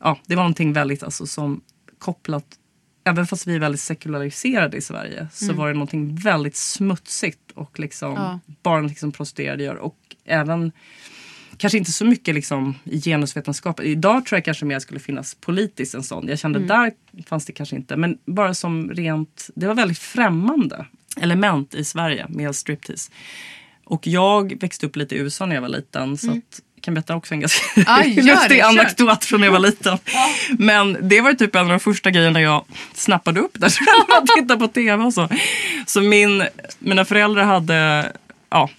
[0.00, 1.60] ja, det var någonting väldigt alltså, som
[1.98, 2.58] kopplat
[3.06, 7.78] Även fast vi är väldigt sekulariserade i Sverige så var det någonting väldigt smutsigt och
[7.78, 8.40] liksom Ja.
[8.62, 9.74] bara någonting som prostituerade gör.
[9.76, 10.72] Och även
[11.56, 13.80] kanske inte så mycket liksom i genusvetenskap.
[13.80, 16.28] Idag tror jag kanske mer skulle finnas politiskt en sån.
[16.28, 16.92] Jag kände där
[17.26, 17.96] fanns det kanske inte.
[17.96, 20.86] Men bara som rent, det var väldigt främmande
[21.20, 23.10] element i Sverige med striptease.
[23.84, 26.16] Och jag växte upp lite i USA när jag var liten.
[26.16, 29.52] Så att, jag kan berätta också en ganska Ja, det, lustig anekdot från när jag
[29.52, 29.98] var liten.
[30.58, 32.64] Men det var typ en av de första grejerna jag
[32.94, 33.66] snappade upp där.
[33.66, 35.28] att titta på tv och så.
[35.86, 36.44] Så min,
[36.78, 38.12] mina föräldrar hade,
[38.50, 38.70] ja,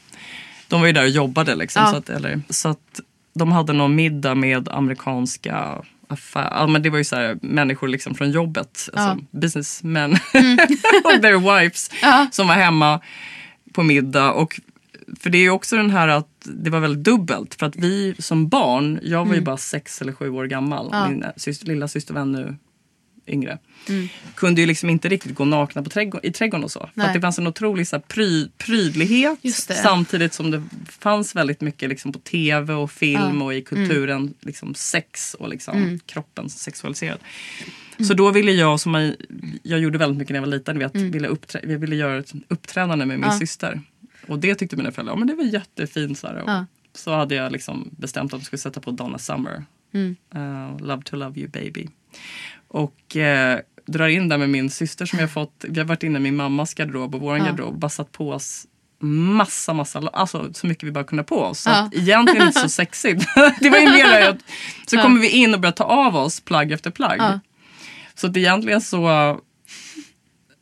[0.68, 1.82] de var ju där och jobbade liksom.
[1.86, 1.92] Ja.
[1.92, 3.00] Så, att, eller, så att
[3.34, 7.88] de hade någon middag med amerikanska affär, ja, men det var ju så här, människor
[7.88, 10.12] liksom från jobbet, alltså businessmen
[11.04, 12.28] och their wives Ja.
[12.32, 13.00] som var hemma
[13.74, 14.32] på middag.
[14.32, 14.60] Och,
[15.20, 17.56] för det är ju också den här att det var väldigt dubbelt.
[17.56, 20.90] För att vi som barn, jag var ju bara sex eller sju år gammal.
[20.92, 21.08] Ja.
[21.10, 22.56] Min syster, lilla syster var ännu
[23.28, 23.58] yngre.
[24.36, 26.90] Kunde ju liksom inte riktigt gå nakna på trädgården, i trädgården och så.
[26.96, 29.40] För det fanns en otrolig så här, pry, prydlighet.
[29.84, 33.30] Samtidigt som det fanns väldigt mycket liksom, på tv och film Ja.
[33.30, 33.42] Mm.
[33.42, 34.34] och i kulturen.
[34.40, 37.20] Liksom, sex och liksom, kroppen sexualiserad.
[38.08, 39.16] Så då ville jag, som jag,
[39.64, 42.34] jag gjorde väldigt mycket när jag var liten, vet, ville uppträ, jag ville göra ett
[42.48, 43.34] uppträdande med min Mm.
[43.34, 43.40] Ja.
[43.40, 43.82] syster.
[44.28, 46.20] Och det tyckte mina föräldrar, ja, men det var jättefint.
[46.20, 46.66] Så, här, Ja.
[46.94, 49.64] så hade jag liksom bestämt att jag skulle sätta på Donna Summer.
[49.94, 50.16] Mm.
[50.36, 51.88] Uh, love to love you baby.
[52.76, 55.66] Och eh, drar in där med min syster som jag fått.
[55.68, 57.46] Vi har varit inne i min mammas garderob och vår Ja.
[57.46, 58.66] garderob bara satt på oss
[59.00, 61.60] massa, massa, alltså så mycket vi bara kunde på oss.
[61.60, 61.90] Så Ja.
[61.94, 63.26] egentligen inte så sexigt.
[63.60, 64.38] det var ju mer att
[64.88, 65.02] så Ja.
[65.02, 67.20] kommer vi in och börjar ta av oss plagg efter plagg.
[67.20, 67.40] Ja.
[68.16, 69.08] Så att egentligen så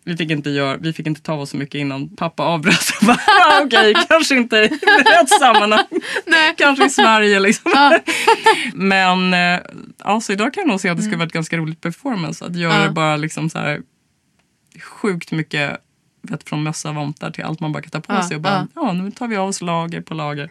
[0.06, 2.90] vi fick, inte göra, vi fick inte ta oss så mycket innan pappa avbröt.
[3.08, 5.86] "Ah, Okej, kanske inte i rätt sammanhang.
[6.26, 6.54] Nej.
[6.58, 7.72] Kanske i Sverige liksom.
[7.76, 8.00] Ja.
[8.74, 9.60] Men eh,
[10.00, 12.46] alltså, idag kan jag nog se att det skulle vara ett ganska roligt performance.
[12.46, 12.86] Att göra Mm.
[12.86, 12.92] Ja.
[12.92, 13.82] bara liksom så här
[14.82, 15.78] sjukt mycket
[16.22, 18.36] vet, från mössa, vantar till allt man bara kan ta på Ja, sig.
[18.36, 18.82] Och bara, ja.
[18.88, 18.94] ja.
[18.94, 20.50] nu tar vi av oss lager på lager.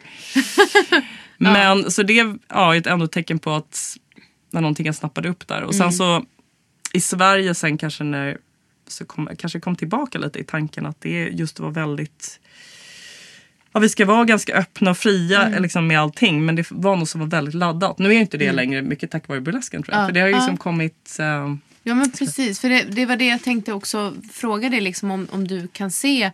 [1.38, 2.12] Men så det
[2.48, 3.96] ja, är ett ändå tecken på att
[4.50, 5.62] när någonting jag snappade upp där.
[5.62, 5.92] Och sen Mm.
[5.92, 6.24] så
[6.92, 8.38] i Sverige sen kanske när
[8.92, 12.40] så kom, kanske kom tillbaka lite i tanken att det just var väldigt
[13.72, 15.62] Ja, vi ska vara ganska öppna och fria Mm.
[15.62, 17.98] liksom, med allting men det var något som var väldigt laddat.
[17.98, 20.02] Nu är inte det längre mycket tack vare burlesken tror jag.
[20.02, 20.38] Ja, För det har ju ja.
[20.38, 21.16] liksom kommit...
[21.20, 25.10] eh, Ja men precis, för det, det var det jag tänkte också fråga dig liksom
[25.10, 26.30] om, om du kan se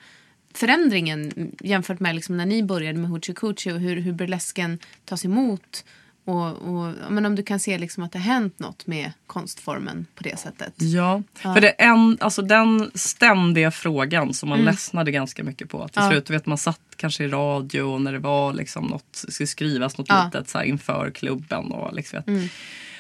[0.55, 5.25] förändringen jämfört med liksom när ni började med Hoochie Coochie och hur, hur burlesken tas
[5.25, 5.85] emot.
[6.29, 10.07] Och, och, men om du kan se liksom att det har hänt något med konstformen
[10.15, 10.73] på det sättet.
[10.77, 15.89] Ja, för det är en, alltså den ständiga frågan som man ledsnade ganska mycket på.
[15.89, 16.11] Till Ja.
[16.11, 19.99] slut, vet, man satt kanske i radio och när det var liksom något, skulle skrivas
[19.99, 20.25] något Ja.
[20.25, 21.73] litet så här, inför klubben.
[21.73, 22.51] Och liksom, vet,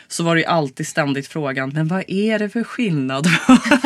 [0.08, 3.26] Så var det alltid ständigt frågan, men vad är det för skillnad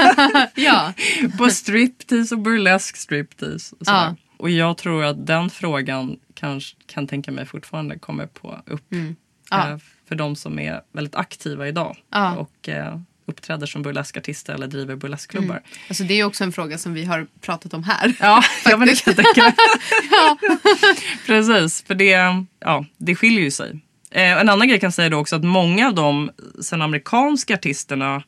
[0.54, 0.92] Ja,
[1.38, 3.74] på striptease och burlesk striptease?
[3.80, 3.86] Och.
[3.86, 4.16] Ja.
[4.36, 8.92] och jag tror att den frågan kanske kan tänka mig fortfarande kommer på upp.
[8.92, 9.16] Mm.
[9.52, 9.70] Ja.
[9.70, 12.36] Eh, för de som är väldigt aktiva idag Ja.
[12.36, 15.60] och eh, uppträder som burleskartister eller driver burleskklubbar.
[15.88, 18.14] alltså det är också en fråga som vi har pratat om här.
[18.20, 19.54] Ja, ja men det kan jag tänka mig.
[21.26, 23.80] Precis, för det, ja, det skiljer ju sig.
[24.10, 26.30] Eh, en annan grej kan jag säga då också att många av de
[26.62, 28.22] sen amerikanska artisterna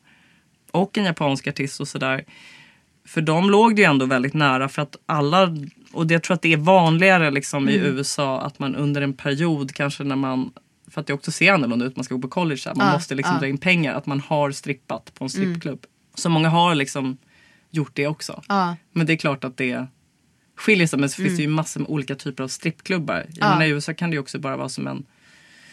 [0.71, 2.23] och en japansk artist och sådär.
[3.07, 5.55] För dem låg det ju ändå väldigt nära för att alla,
[5.93, 9.73] och jag tror att det är vanligare liksom i USA att man under en period
[9.73, 10.51] kanske när man
[10.95, 12.93] för att det också ser annorlunda ut, man ska gå på college, här, man Ja,
[12.93, 13.39] måste liksom ja.
[13.39, 15.85] dra in pengar, att man har strippat på en strippklubb.
[16.13, 17.17] Så många har liksom
[17.71, 18.43] gjort det också.
[18.47, 18.75] Ja.
[18.91, 19.87] Men det är klart att det
[20.55, 20.99] skiljer sig.
[20.99, 23.25] Men så finns det ju massor med olika typer av strippklubbar.
[23.29, 25.05] Jag menar, I USA kan det ju också bara vara som en...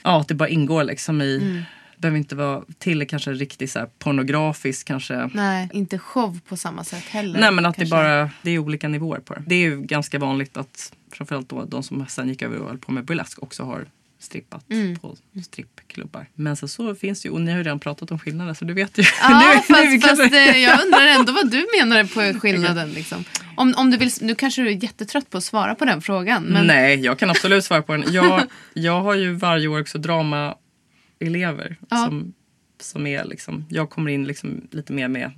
[0.02, 1.64] Ja, att det bara ingår liksom i...
[1.96, 5.30] behöver inte vara till kanske riktigt så här pornografisk kanske.
[5.35, 7.40] Nej, inte show på samma sätt heller.
[7.40, 7.96] Nej men att kanske.
[7.96, 9.42] det bara det är olika nivåer på det.
[9.46, 12.78] Det är ju ganska vanligt att framförallt då de som sen gick över och höll
[12.78, 13.87] på med burlesk också har
[14.22, 14.96] strippat Mm.
[14.98, 16.26] på strippklubbar.
[16.35, 18.64] Men sen så finns det ju, och ni har ju redan pratat om skillnader så
[18.64, 19.02] du vet ju.
[19.20, 19.54] Ja, Nu- nu
[20.00, 22.90] fast, kanske- fast eh, jag undrar ändå vad du menar på skillnaden.
[22.92, 23.24] Liksom.
[23.56, 26.42] Om, om du vill, nu kanske du är jättetrött på att svara på den frågan.
[26.44, 28.12] Men, Nej, jag kan absolut svara på den.
[28.12, 28.42] Jag,
[28.74, 31.96] jag har ju varje år också dramaelever Ja.
[31.96, 32.32] som,
[32.80, 35.30] som är liksom, jag kommer in liksom lite mer med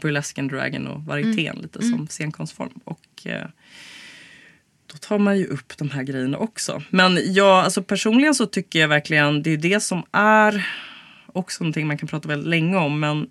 [0.00, 1.62] burlesken, dragen och varietén Mm.
[1.62, 2.80] lite som scenkonstform.
[2.84, 3.46] Och eh,
[4.94, 6.82] då tar man ju upp de här grejerna också.
[6.90, 10.68] Men jag, alltså personligen så tycker jag verkligen det är det som är
[11.32, 13.00] också någonting man kan prata väldigt länge om.
[13.00, 13.26] Men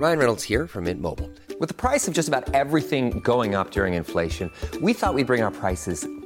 [0.00, 1.28] Ryan Reynolds här från Mint Mobile.
[1.60, 5.24] Med priset på nästan allt som går upp under inflationen, trodde vi att vi skulle
[5.24, 6.25] bring våra priser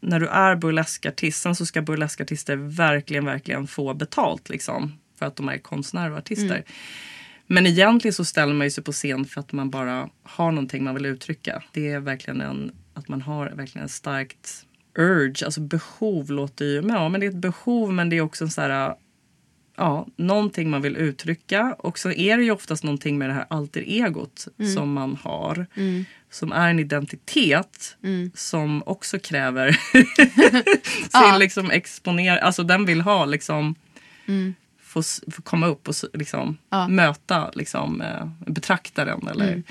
[0.00, 4.98] när du är burleskartist, sen så ska burleskartister verkligen, verkligen få betalt liksom.
[5.18, 6.64] För att de är konstnärer och artister.
[7.46, 10.84] Men egentligen så ställer man ju sig på scen för att man bara har någonting
[10.84, 11.62] man vill uttrycka.
[11.72, 14.66] Det är verkligen en, att man har verkligen en starkt
[14.98, 18.20] urge, alltså behov låter ju, men ja men det är ett behov men det är
[18.20, 18.94] också en så här
[19.80, 21.76] ja, någonting man vill uttrycka.
[21.78, 25.66] Och så är det ju oftast någonting med det här alter egot som man har.
[26.30, 27.96] Som är en identitet
[28.34, 29.70] som också kräver
[31.30, 33.74] sin liksom exponera, alltså den vill ha liksom
[34.82, 36.56] få, s- få komma upp och liksom
[36.88, 39.28] möta liksom, eh, betraktaren.
[39.28, 39.62] Eller.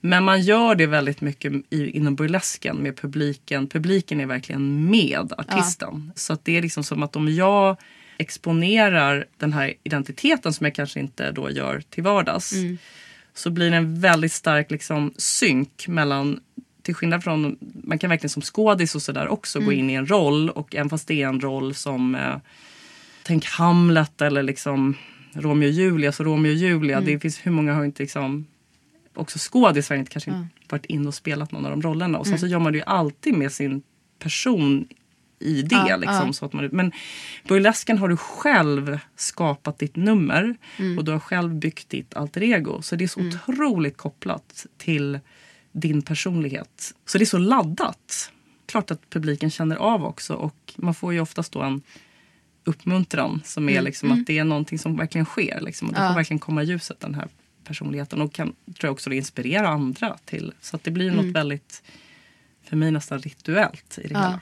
[0.00, 3.66] Men man gör det väldigt mycket i, inom burlesken med publiken.
[3.68, 6.12] Publiken är verkligen med artisten.
[6.14, 7.76] Så att det är liksom som att om jag
[8.18, 12.52] exponerar den här identiteten som jag kanske inte då gör till vardags.
[13.34, 16.40] Så blir det en väldigt stark liksom, synk mellan
[16.82, 20.06] till skillnad från, man kan verkligen som skådis och sådär också gå in i en
[20.06, 22.36] roll och även fast det är en roll som eh,
[23.22, 24.94] Tänk Hamlet eller liksom
[25.32, 26.12] Romeo och Julia.
[26.12, 28.46] Så Romeo och Julia, det finns hur många har inte liksom
[29.14, 32.18] också skådisar inte kanske inte varit in och spelat någon av de rollerna.
[32.18, 33.82] Och sen så gör man det ju alltid med sin
[34.18, 34.88] person
[35.40, 35.74] i det.
[35.88, 36.32] Ja, liksom, ja.
[36.32, 36.92] Så att man, men
[37.48, 40.56] burlesken har du själv skapat ditt nummer
[40.98, 42.82] och du har själv byggt ditt alter ego.
[42.82, 45.18] Så det är så otroligt kopplat till
[45.72, 46.94] din personlighet.
[47.06, 48.32] Så det är så laddat.
[48.66, 51.82] Klart att publiken känner av också och man får ju oftast då en
[52.64, 55.60] uppmuntran som är liksom att det är någonting som verkligen sker.
[55.60, 55.88] Liksom.
[55.88, 56.08] Och det Ja.
[56.08, 57.28] får verkligen komma i ljuset den här
[57.64, 60.52] personligheten och kan tror jag också inspirera andra till.
[60.60, 61.82] Så att det blir något väldigt,
[62.64, 64.40] för mig nästan rituellt i det hela.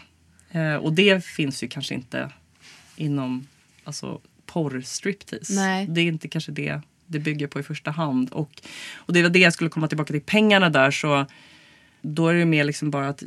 [0.56, 2.30] Eh, och det finns ju kanske inte
[2.96, 3.46] inom
[3.84, 5.54] alltså, porr-striptease.
[5.54, 5.86] Nej.
[5.86, 8.30] Det är inte kanske det det bygger på i första hand.
[8.30, 8.62] Och,
[8.94, 11.26] och det var det jag skulle komma tillbaka till pengarna där så
[12.02, 13.22] då är det mer liksom bara att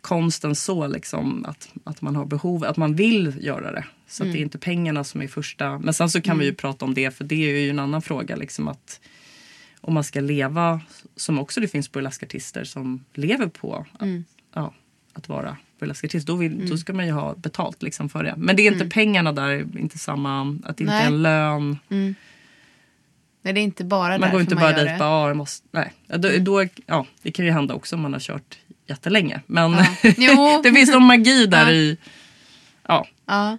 [0.00, 3.84] konsten så liksom att, att man har behov, att man vill göra det.
[4.06, 5.78] Så att det är inte pengarna som är första.
[5.78, 8.02] Men sen så kan vi ju prata om det för det är ju en annan
[8.02, 9.00] fråga liksom att
[9.80, 10.80] om man ska leva
[11.16, 13.86] som också det finns burleskartister som lever på
[14.54, 14.74] ja,
[15.12, 16.26] att vara burleskartist.
[16.26, 18.34] Då, vill, då ska man ju ha betalt liksom för det.
[18.36, 21.02] Men det är inte pengarna där, inte samma, att det inte Nej.
[21.02, 21.78] är en lön.
[23.42, 24.96] Nej, det är inte bara Man går inte man bara dit det.
[24.98, 25.92] bara, jag måste, nej.
[26.06, 29.40] Ja, Då, då, ja, det kan ju hända också om man har kört jättelänge.
[29.46, 29.72] Men
[30.16, 30.60] Ja.
[30.62, 31.70] Det finns någon magi där Ja.
[31.72, 31.96] i,
[32.88, 33.06] ja.
[33.26, 33.58] Ja.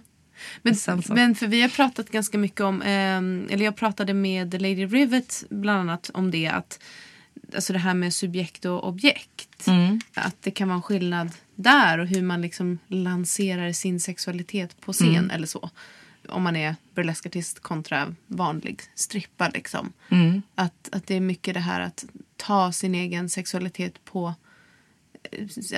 [0.62, 0.74] Men,
[1.08, 5.44] men för vi har pratat ganska mycket om, ehm, eller jag pratade med Lady Rivet
[5.50, 6.80] bland annat om det att
[7.54, 9.66] alltså det här med subjekt och objekt.
[9.66, 10.00] Mm.
[10.14, 14.92] Att det kan vara en skillnad där och hur man liksom lanserar sin sexualitet på
[14.92, 15.30] scen Mm.
[15.30, 15.70] eller så.
[16.28, 19.92] Om man är burleskartist kontra vanlig strippa liksom.
[20.08, 20.42] Mm.
[20.54, 22.04] Att, att det är mycket det här att
[22.36, 24.34] ta sin egen sexualitet på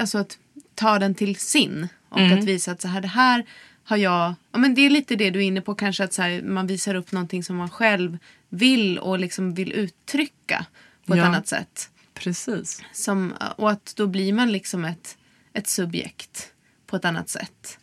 [0.01, 0.39] alltså att
[0.75, 2.39] ta den till sin och Mm.
[2.39, 3.45] att visa att så här, det här
[3.85, 4.35] har jag...
[4.53, 6.67] Ja, men det är lite det du är inne på kanske att så här, man
[6.67, 10.67] visar upp någonting som man själv vill och liksom vill uttrycka
[11.07, 11.25] på ett Ja.
[11.27, 11.91] annat sätt.
[12.15, 12.83] Precis.
[12.93, 15.19] Som, och att då blir man liksom ett,
[15.53, 16.53] ett subjekt
[16.87, 17.79] på ett annat sätt.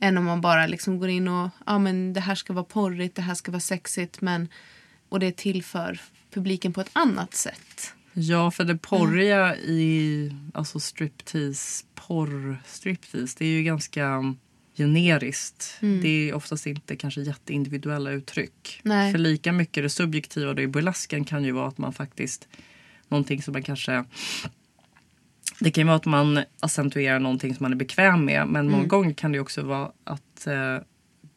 [0.00, 3.16] Än om man bara liksom går in och ja men det här ska vara porrigt,
[3.16, 4.48] det här ska vara sexigt men
[5.08, 7.94] och det är till för publiken på ett annat sätt.
[8.12, 14.34] Ja, för det porriga i alltså striptease, porr striptease, det är ju ganska
[14.76, 15.76] generiskt.
[15.80, 18.80] Det är oftast inte kanske jätteindividuella uttryck.
[18.82, 19.12] Nej.
[19.12, 22.48] För lika mycket det subjektiva då i burlesken kan ju vara att man faktiskt,
[23.08, 24.04] någonting som man kanske
[25.60, 28.84] det kan ju vara att man accentuerar någonting som man är bekväm med men många
[28.84, 30.78] gånger kan det också vara att eh,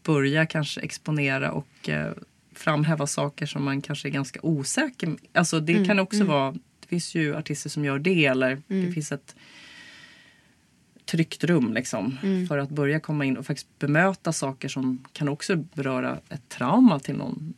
[0.03, 2.11] börja kanske exponera och eh,
[2.53, 5.19] framhäva saker som man kanske är ganska osäker med.
[5.33, 9.11] Alltså det kan också vara, det finns ju artister som gör det eller det finns
[9.11, 9.35] ett
[11.05, 15.55] tryggt rum liksom för att börja komma in och faktiskt bemöta saker som kan också
[15.55, 17.53] beröra ett trauma till någon.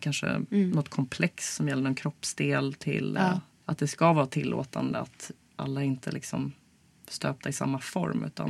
[0.00, 3.40] Kanske något komplex som gäller någon kroppsdel till eh, Ja.
[3.64, 6.52] att det ska vara tillåtande att alla inte liksom
[7.08, 8.48] stöpta i samma form utan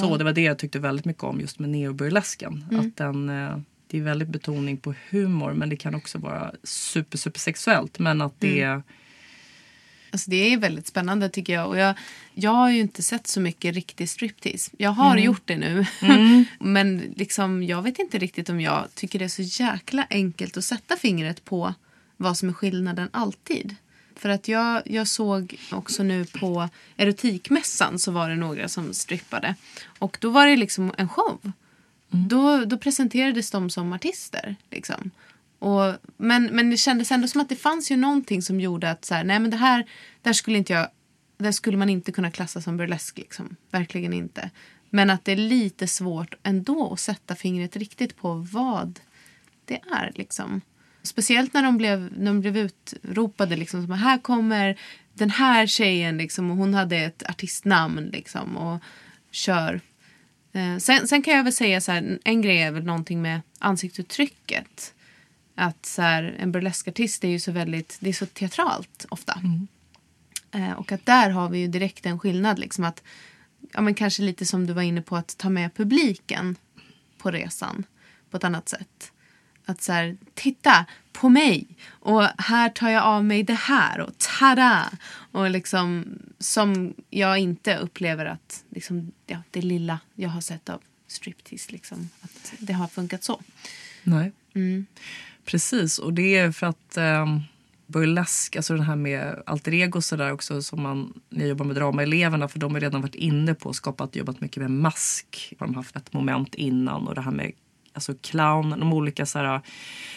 [0.00, 2.64] så det var det jag tyckte väldigt mycket om just med neoburlesken.
[2.80, 7.18] Att den, eh, det är väldigt betoning på humor men det kan också vara super
[7.18, 8.82] super sexuellt men att det
[10.12, 11.68] Alltså det är väldigt spännande tycker jag.
[11.68, 11.94] Och jag,
[12.34, 14.70] jag har ju inte sett så mycket riktig striptease.
[14.76, 15.86] Jag har gjort det nu.
[16.58, 20.64] Men liksom, jag vet inte riktigt om jag tycker det är så jäkla enkelt att
[20.64, 21.74] sätta fingret på
[22.16, 23.76] vad som är skillnaden alltid.
[24.16, 29.54] För att jag, jag såg också nu på erotikmässan så var det några som strippade.
[29.98, 31.52] Och då var det liksom en show.
[32.08, 34.56] Då, då presenterades de som artister.
[34.70, 35.10] Liksom.
[35.62, 39.04] Och, men, men det kändes ändå som att det fanns ju någonting som gjorde att
[39.04, 39.86] så här, nej men det här,
[40.22, 40.88] där skulle inte jag,
[41.38, 43.56] där skulle man inte kunna klassa som burlesk liksom.
[43.70, 44.50] Verkligen inte.
[44.90, 49.00] Men att det är lite svårt ändå att sätta fingret riktigt på vad
[49.64, 50.60] det är liksom.
[51.02, 54.78] Speciellt när de blev, när de blev utropade liksom som här kommer
[55.14, 58.82] den här tjejen liksom och hon hade ett artistnamn liksom och
[59.30, 59.80] kör.
[60.52, 63.40] Eh, sen, sen kan jag väl säga så här, en grej är väl någonting med
[63.58, 64.94] ansiktsuttrycket.
[65.54, 69.40] Att så här, en burleskartist är ju så väldigt, det är så teatralt ofta.
[70.52, 73.02] Eh, och att där har vi ju direkt en skillnad liksom att,
[73.72, 76.56] ja men kanske lite som du var inne på att ta med publiken
[77.18, 77.84] på resan
[78.30, 79.12] på ett annat sätt.
[79.64, 84.18] Att så här, titta på mig och här tar jag av mig det här och
[84.18, 84.92] tada!
[85.32, 86.04] Och liksom
[86.38, 92.08] som jag inte upplever att liksom, ja, det lilla jag har sett av striptease liksom,
[92.20, 93.42] att det har funkat så.
[94.02, 94.32] Nej.
[94.54, 94.86] Mm.
[95.44, 97.26] Precis, och det är för att eh,
[97.86, 101.64] burlesk, alltså det här med alter ego så där också som man, när jag jobbar
[101.64, 105.54] med dramaeleverna för de har redan varit inne på och skapat, jobbat mycket med mask.
[105.58, 107.52] Har de haft ett moment innan och det här med
[107.92, 109.60] alltså clown, de olika så här.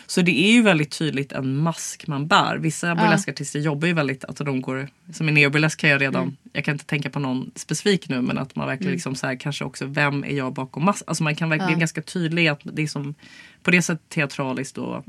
[0.07, 2.57] Så det är ju väldigt tydligt en mask man bär.
[2.57, 6.65] Vissa burleskartister jobbar ju väldigt, alltså de går, som i neoburlesk kan jag redan, jag
[6.65, 9.65] kan inte tänka på någon specifik nu men att man verkligen liksom så här kanske
[9.65, 11.05] också, vem är jag bakom masken?
[11.07, 13.15] Alltså man kan verkligen ganska tydlig att det är som
[13.63, 15.03] på det sättet teatraliskt och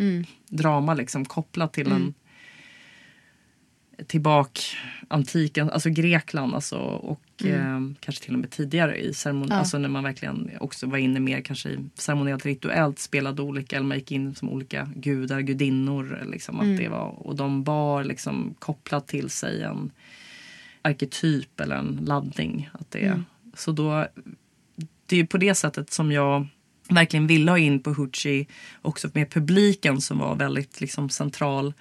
[0.49, 2.15] drama liksom kopplat till en
[4.07, 4.61] tillbaka
[5.09, 9.89] antiken, alltså Grekland alltså, och eh, kanske till och med tidigare i ceremoni, alltså när
[9.89, 14.13] man verkligen också var inne mer kanske i ceremoniellt rituellt spelade olika, eller man gick
[14.13, 19.31] in som olika gudar, gudinnor liksom att det var, och de bar liksom kopplat till
[19.31, 19.91] sig en
[20.83, 22.71] arketyp eller en laddning.
[22.73, 23.23] Att det,
[23.55, 24.07] Så då,
[25.07, 26.47] det är på det sättet som jag
[26.89, 28.47] verkligen ville ha in på Hoochie
[28.83, 31.73] också med publiken som var väldigt liksom central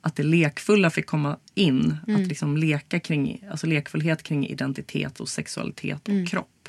[0.00, 1.96] att det lekfulla fick komma in.
[2.08, 6.68] Att liksom leka kring, alltså lekfullhet kring identitet och sexualitet och kropp.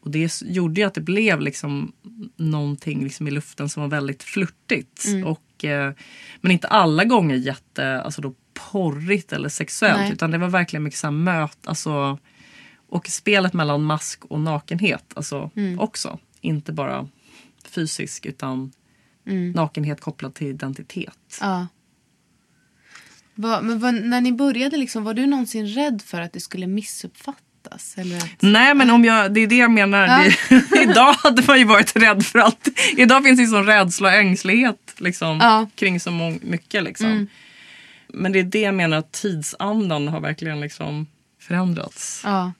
[0.00, 1.92] Och det gjorde ju att det blev liksom
[2.36, 5.04] någonting liksom i luften som var väldigt flörtigt.
[5.24, 5.92] Och, eh,
[6.40, 8.34] men inte alla gånger jätte, alltså då
[8.72, 9.98] porrigt eller sexuellt.
[10.00, 10.12] Nej.
[10.12, 12.18] Utan det var verkligen mycket så möt, alltså,
[12.88, 15.80] och spelet mellan mask och nakenhet alltså, Mm.
[15.80, 16.18] också.
[16.40, 17.08] Inte bara
[17.64, 18.72] fysisk utan
[19.26, 19.50] Mm.
[19.52, 21.38] nakenhet kopplad till identitet.
[21.40, 21.66] Ja.
[23.34, 26.66] Vad- men vad, när ni började, liksom, var du någonsin rädd för att det skulle
[26.66, 27.94] missuppfattas?
[27.96, 30.06] Eller att, Nej men om jag, det är det jag menar.
[30.06, 30.30] Ja.
[30.48, 32.68] Det, idag hade man ju varit rädd för allt.
[32.96, 35.66] Idag finns det sån rädsla och ängslighet liksom, Ja.
[35.74, 36.84] kring så mång- mycket.
[36.84, 37.06] Liksom.
[37.06, 37.26] Mm.
[38.08, 41.06] Men det är det jag menar att tidsandan har verkligen liksom
[41.40, 42.20] förändrats.
[42.24, 42.52] ja.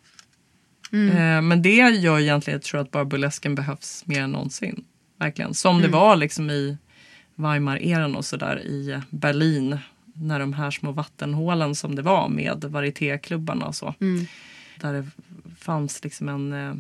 [0.92, 4.84] Eh, men det gör egentligen, jag tror att bara burlesken behövs mer än någonsin.
[5.18, 5.54] Verkligen.
[5.54, 5.82] Som Mm.
[5.90, 6.76] det var liksom i
[7.36, 9.78] Weimar-eran och sådär i Berlin.
[10.16, 13.94] När de här små vattenhålen som det var med varietéklubbarna och så.
[14.00, 14.26] Mm.
[14.80, 15.06] Där det
[15.58, 16.74] fanns liksom en eh,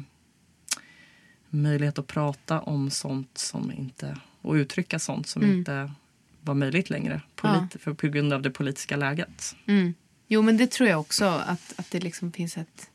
[1.50, 5.58] möjlighet att prata om sånt som inte och uttrycka sånt som Mm.
[5.58, 5.92] inte
[6.40, 9.56] var möjligt längre polit- för, på grund av det politiska läget.
[9.66, 9.94] Mm.
[10.28, 11.24] Jo, men det tror jag också.
[11.24, 12.90] Att, att det liksom finns ett,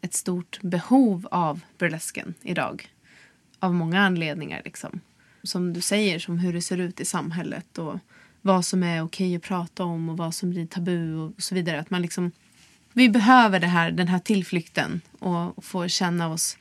[0.00, 2.88] ett stort behov av burlesken idag.
[3.58, 4.62] Av många anledningar.
[4.64, 5.00] Liksom.
[5.42, 7.78] Som du säger, som hur det ser ut i samhället.
[7.78, 7.98] Och
[8.46, 11.80] vad som är okej att prata om och vad som blir tabu och så vidare.
[11.80, 12.32] Att man liksom,
[12.92, 16.58] vi behöver det här, den här tillflykten och, och få känna oss,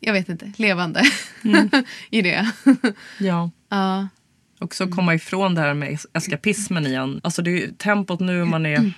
[0.00, 1.02] jag vet inte, levande
[2.10, 2.52] i det.
[3.18, 3.50] Ja.
[3.68, 4.08] ja.
[4.60, 7.20] Också komma ifrån det här med es- eskapismen igen.
[7.24, 8.92] Alltså det är ju tempot nu man är...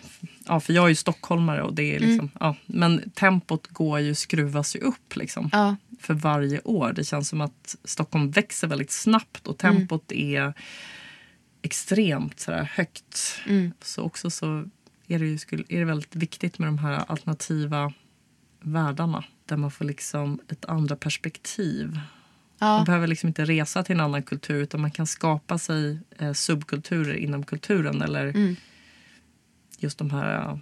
[0.47, 2.31] Ja, för jag är ju stockholmare och det är liksom...
[2.41, 5.51] Ja, men tempot går ju, skruvas ju upp liksom.
[5.53, 5.77] Ja.
[6.01, 6.93] För varje år.
[6.93, 10.55] Det känns som att Stockholm växer väldigt snabbt och tempot är
[11.63, 13.41] extremt så högt.
[13.83, 14.65] Så också så
[15.07, 15.39] är det, ju,
[15.69, 17.93] är det väldigt viktigt med de här alternativa
[18.61, 19.25] världarna.
[19.47, 21.87] Där man får liksom ett andra perspektiv.
[22.59, 22.83] Man Ja.
[22.87, 27.15] behöver liksom inte resa till en annan kultur utan man kan skapa sig eh, subkulturer
[27.15, 28.03] inom kulturen.
[28.03, 28.57] Eller Mm.
[29.79, 30.59] just de här eh,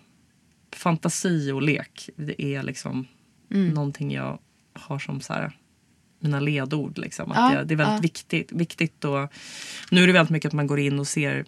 [0.72, 2.10] fantasi och lek.
[2.16, 3.06] Det är liksom
[3.50, 3.68] Mm.
[3.68, 4.38] någonting jag
[4.72, 5.57] har som så här,
[6.20, 6.98] mina ledord.
[6.98, 7.32] Liksom.
[7.32, 8.00] Att Ja, det, det är väldigt ja.
[8.00, 8.52] viktigt.
[8.52, 9.32] viktigt och,
[9.90, 11.44] nu är det väldigt mycket att man går in och ser.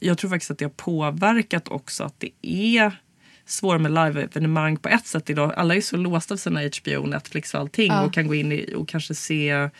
[0.00, 2.92] Jag tror faktiskt att det har påverkat också att det är
[3.46, 5.52] svårare med live-evenemang på ett sätt idag.
[5.56, 8.02] Alla är så låsta av sina HBO, Netflix och allting Ja.
[8.04, 9.70] och kan gå in i, och kanske se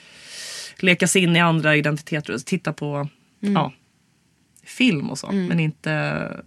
[0.78, 3.09] leka sig in i andra identiteter och titta på
[3.42, 3.55] Mm.
[3.55, 3.72] ja,
[4.64, 5.32] film och så.
[5.32, 6.45] Men inte...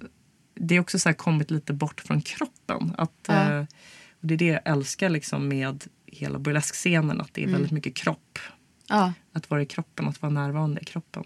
[0.55, 2.93] Det är också så här kommit lite bort från kroppen.
[2.97, 3.51] Att, Ja.
[3.53, 3.59] eh,
[4.11, 7.21] och det är det jag älskar liksom med hela burleskscenen.
[7.21, 8.39] Att det är väldigt mycket kropp.
[8.87, 9.13] Ja.
[9.33, 11.23] Att vara i kroppen, att vara närvarande i kroppen.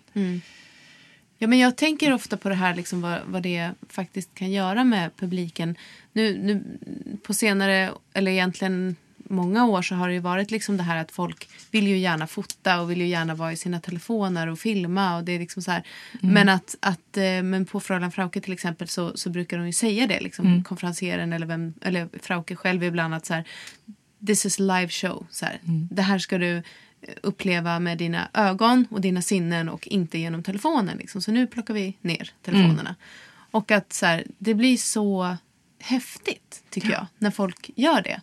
[1.37, 4.83] Ja, men jag tänker ofta på det här, liksom, vad, vad det faktiskt kan göra
[4.83, 5.75] med publiken.
[6.13, 6.63] Nu, nu,
[7.23, 11.49] på senare, eller egentligen många år så har det varit liksom det här att folk
[11.71, 15.17] vill ju gärna fota och vill ju gärna vara i sina telefoner och filma.
[15.17, 15.83] Och det är liksom så här.
[16.21, 19.73] Men, att, att, eh, men på Fräulein Frauke till exempel så, så brukar de ju
[19.73, 23.45] säga det, liksom, konferencieren eller, vem, eller Frauke själv ibland att så här,
[24.27, 25.27] this is live show.
[25.29, 25.59] Så här.
[25.91, 26.63] Det här ska du eh,
[27.23, 30.97] uppleva med dina ögon och dina sinnen och inte genom telefonen.
[30.97, 31.21] Liksom.
[31.21, 32.95] Så nu plockar vi ner telefonerna.
[33.51, 35.37] Och att så här, det blir så
[35.79, 38.21] häftigt tycker jag när folk gör det.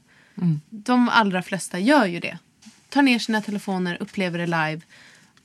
[0.70, 2.38] De allra flesta gör ju det.
[2.88, 4.80] Tar ner sina telefoner, upplever det live.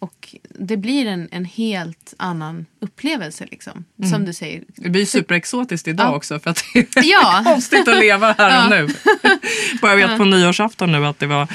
[0.04, 3.46] Och det blir en, en helt annan upplevelse.
[3.52, 3.86] Liksom.
[4.12, 4.64] Som du säger.
[4.76, 6.16] Det blir superexotiskt idag Ja.
[6.16, 7.42] också för att det är Ja.
[7.46, 8.88] konstigt att leva här och nu.
[9.82, 11.48] Bara jag vet på nyårsafton nu att det var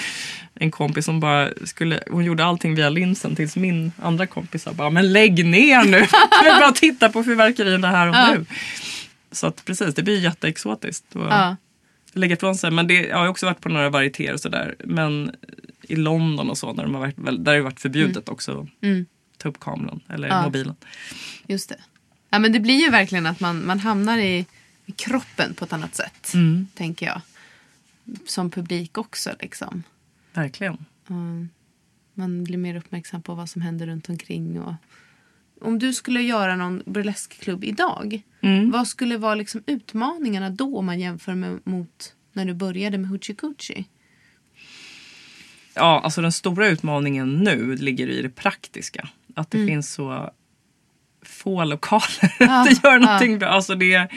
[0.55, 4.73] en kompis som bara skulle, hon gjorde allting via linsen tills min andra kompis sa
[4.73, 5.99] bara men lägg ner nu.
[6.31, 8.35] Jag vill bara titta på fyrverkerierna här och Ja.
[8.35, 8.45] nu.
[9.33, 11.17] Så att precis, det blir jätteexotiskt.
[11.17, 11.57] Och Ja.
[12.13, 12.71] Lägga ifrån sig.
[12.71, 14.75] Men det, jag har också varit på några varietéer och sådär.
[14.85, 15.31] Men
[15.91, 19.07] i London och så, där, de har varit, där har det varit förbjudet också Mm.
[19.33, 20.43] att ta upp kameran eller Ja.
[20.43, 20.77] mobilen.
[21.47, 21.81] Just det.
[22.31, 24.47] Ja, men det blir ju verkligen att man, man hamnar i,
[24.87, 26.33] i kroppen på ett annat sätt.
[26.75, 27.21] Tänker jag.
[28.27, 29.31] Som publik också.
[29.41, 29.83] Liksom.
[30.33, 30.85] Verkligen.
[31.11, 31.49] Mm.
[32.15, 34.61] Man blir mer uppmärksam på vad som händer runt omkring.
[34.61, 34.75] Och...
[35.61, 38.23] Om du skulle göra någon burleskklubb idag.
[38.73, 43.11] Vad skulle vara liksom utmaningarna då om man jämför med, mot när du började med
[43.11, 43.85] Hoochie Coochie?
[45.79, 49.09] Ja, alltså den stora utmaningen nu ligger i det praktiska.
[49.35, 50.31] Att det finns så
[51.23, 53.39] få lokaler Ja, att göra någonting ja.
[53.39, 53.49] bra.
[53.49, 54.09] Alltså det,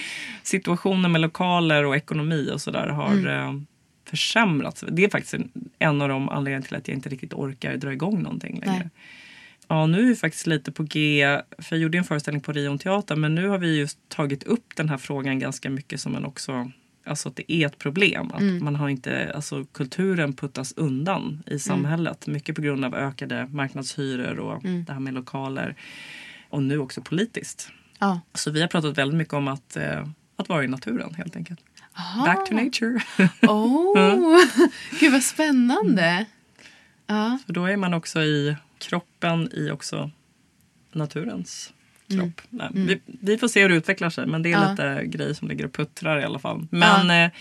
[0.44, 3.28] situationen med lokaler och ekonomi och sådär har Mm.
[3.28, 3.62] eh,
[4.10, 4.84] försämrats.
[4.92, 7.94] Det är faktiskt en, en av de anledningarna till att jag inte riktigt orkar dra
[7.94, 8.80] igång någonting längre.
[8.80, 8.90] Nej.
[9.68, 11.26] Ja, nu är vi faktiskt lite på G.
[11.58, 14.76] För jag gjorde en föreställning på Rion Teater men nu har vi just tagit upp
[14.76, 16.72] den här frågan ganska mycket som en också
[17.06, 18.32] Alltså att det är ett problem.
[18.34, 18.64] Att Mm.
[18.64, 22.28] man har inte, alltså kulturen puttas undan i samhället.
[22.28, 24.86] Mycket på grund av ökade marknadshyror och Mm.
[24.86, 25.76] det här med lokaler.
[26.50, 27.70] Och nu också politiskt.
[28.00, 28.20] Ja.
[28.34, 31.60] Så vi har pratat väldigt mycket om att, eh, att vara i naturen helt enkelt.
[32.26, 33.00] Back to nature.
[33.48, 34.40] Oh,
[35.00, 36.26] gud vad spännande.
[37.08, 37.38] Ja.
[37.46, 40.12] För då är man också i kroppen i också
[40.94, 41.74] naturens
[42.20, 42.42] kropp.
[42.50, 44.72] Nej, vi, vi får se hur det utvecklar sig men det är Ja.
[44.72, 46.68] lite grejer som ligger och puttrar i alla fall.
[46.72, 47.32] Men, eh,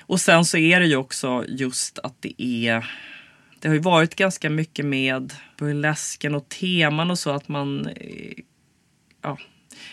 [0.00, 2.90] och sen så är det ju också just att det är
[3.60, 8.32] det har ju varit ganska mycket med burlesken och teman och så att man eh,
[9.22, 9.38] ja,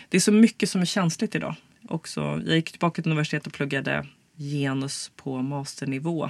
[0.09, 1.55] det är så mycket som är känsligt idag.
[1.87, 4.07] Också, jag gick tillbaka till universitetet och pluggade
[4.37, 6.29] genus på masternivå.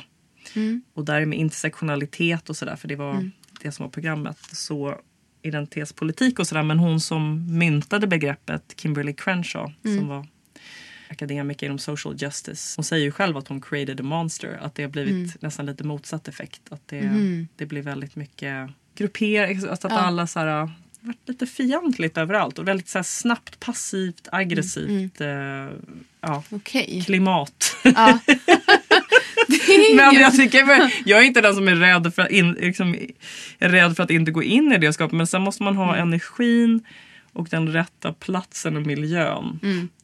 [0.94, 3.30] Och där med intersektionalitet och sådär, för det var
[3.62, 4.38] det som var programmet.
[4.52, 4.96] Så
[5.42, 6.64] identitetspolitik och sådär.
[6.64, 10.28] Men hon som myntade begreppet, Kimberly Crenshaw, som var
[11.08, 12.74] akademiker inom social justice.
[12.78, 14.60] Hon säger ju själv att hon created a monster.
[14.62, 16.62] Att det har blivit nästan lite motsatt effekt.
[16.70, 17.12] Att det,
[17.56, 22.68] det blir väldigt mycket gruppering, alltså att alla så här, varit lite fientligt överallt och
[22.68, 25.30] väldigt så här, snabbt, passivt, aggressivt eh,
[26.22, 27.04] ja, Okej.
[27.06, 27.76] klimat.
[27.84, 28.20] Ja.
[29.96, 32.96] Men jag, tycker, jag är inte den som är rädd för, att in, liksom,
[33.58, 35.18] rädd för att inte gå in i det skapet.
[35.18, 36.84] Men sen måste man ha energin
[37.34, 39.60] och den rätta platsen och miljön.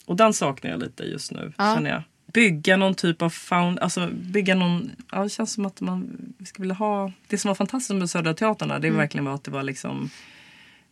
[0.06, 1.54] Och den saknar jag lite just nu.
[1.58, 1.76] Ja.
[1.76, 2.04] Känner jag.
[2.34, 6.64] Bygga någon typ av found, alltså bygga någon, ja, det känns som att man skulle
[6.64, 9.52] vilja ha, det som var fantastiskt med Södra Teatern det var verkligen var att det
[9.52, 10.10] var liksom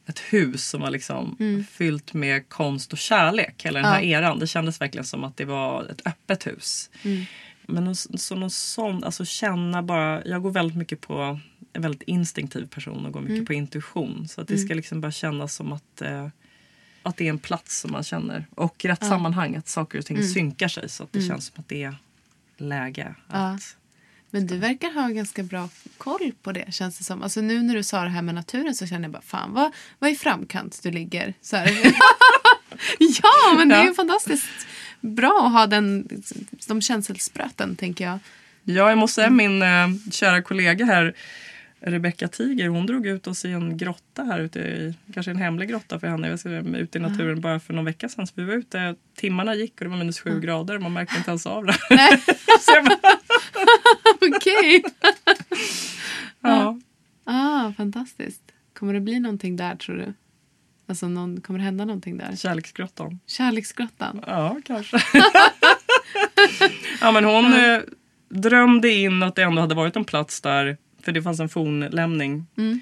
[0.08, 1.38] ett hus som var liksom
[1.72, 4.40] fyllt med konst och kärlek hela den här eran.
[4.40, 6.90] Det kändes verkligen som att det var ett öppet hus.
[7.68, 11.40] Men någon, så någon sån, alltså känna bara, jag går väldigt mycket på,
[11.74, 14.28] en väldigt instinktiv person och går mycket på intuition.
[14.28, 16.28] Så att det ska liksom bara kännas som att, eh,
[17.04, 18.46] att det är en plats som man känner.
[18.56, 21.70] Och rätt sammanhang, att saker och ting synkar sig så att det känns som att
[21.70, 21.96] det är
[22.58, 23.78] läge att...
[24.30, 27.24] Men du verkar ha ganska bra koll på det känns det som.
[27.24, 29.72] Alltså nu när du sa det här med naturen så känner jag bara fan vad,
[30.00, 31.34] vad i framkant du ligger.
[31.42, 31.56] Så
[33.00, 33.94] ja men det är ju Ja.
[33.94, 34.68] fantastiskt
[35.06, 36.08] bra att ha den,
[36.68, 38.20] de känselspröten tänker jag.
[38.64, 41.16] Ja, jag måste säga min eh, kära kollega här
[41.80, 45.70] Rebecca Tiger, hon drog ut oss i en grotta här ute i, kanske en hemlig
[45.70, 48.28] grotta för henne, säga, ute i naturen bara för någon vecka sedan.
[48.28, 51.18] Så vi var ute, timmarna gick och det var minus sju grader och man märkte
[51.18, 51.78] inte ens av det.
[54.36, 54.84] Okej.
[56.42, 56.80] ja.
[57.24, 58.42] Ah, fantastiskt.
[58.74, 60.14] Kommer det bli någonting där tror du?
[60.88, 62.36] Alltså någon, kommer det hända någonting där?
[62.36, 63.20] Kärleksgrottan.
[63.28, 64.24] Kärleksgrottan.
[64.28, 64.98] Ja, kanske.
[67.02, 67.80] ja, men hon eh,
[68.30, 72.46] drömde in att det ändå hade varit en plats där, för det fanns en fornlämning
[72.58, 72.82] Mm.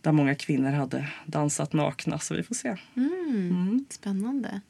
[0.00, 2.76] där många kvinnor hade dansat nakna, så vi får se.
[2.96, 3.84] Mm.
[3.90, 4.60] Spännande.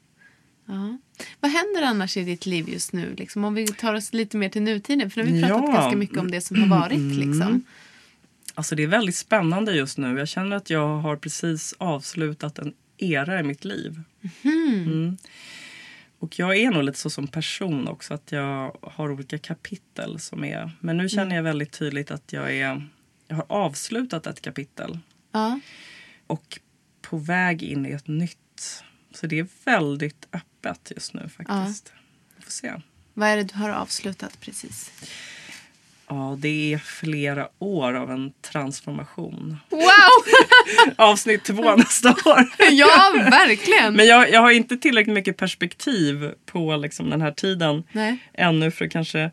[0.67, 0.99] Ja.
[1.41, 3.15] Vad händer annars i ditt liv just nu?
[3.19, 5.11] Liksom, om vi tar oss lite mer till nutiden.
[5.11, 5.65] För nu har vi pratat Ja.
[5.69, 5.75] Mm.
[5.75, 7.17] ganska mycket om det som har varit.
[7.17, 7.65] Liksom.
[8.55, 10.19] Alltså det är väldigt spännande just nu.
[10.19, 14.03] Jag känner att jag har precis avslutat en era i mitt liv.
[14.43, 15.17] Mm.
[16.19, 20.45] Och jag är nog lite så som person också att jag har olika kapitel som
[20.45, 20.71] är.
[20.81, 22.89] Men nu känner jag väldigt tydligt att jag är.
[23.29, 24.99] Jag har avslutat ett kapitel
[25.33, 25.61] Ja.
[26.27, 26.61] och
[27.03, 28.85] på väg in i ett nytt.
[29.15, 31.93] Så det är väldigt öppet just nu faktiskt.
[32.37, 32.73] Vi får se.
[33.15, 34.93] Vad är det du har avslutat precis?
[36.11, 39.57] Ja, det är flera år av en transformation.
[39.71, 39.81] Wow!
[40.97, 42.49] Avsnitt två nästa år.
[42.71, 43.95] ja, verkligen.
[43.95, 48.19] Men jag, jag har inte tillräckligt mycket perspektiv på liksom den här tiden Nej.
[48.33, 49.31] ännu för att kanske...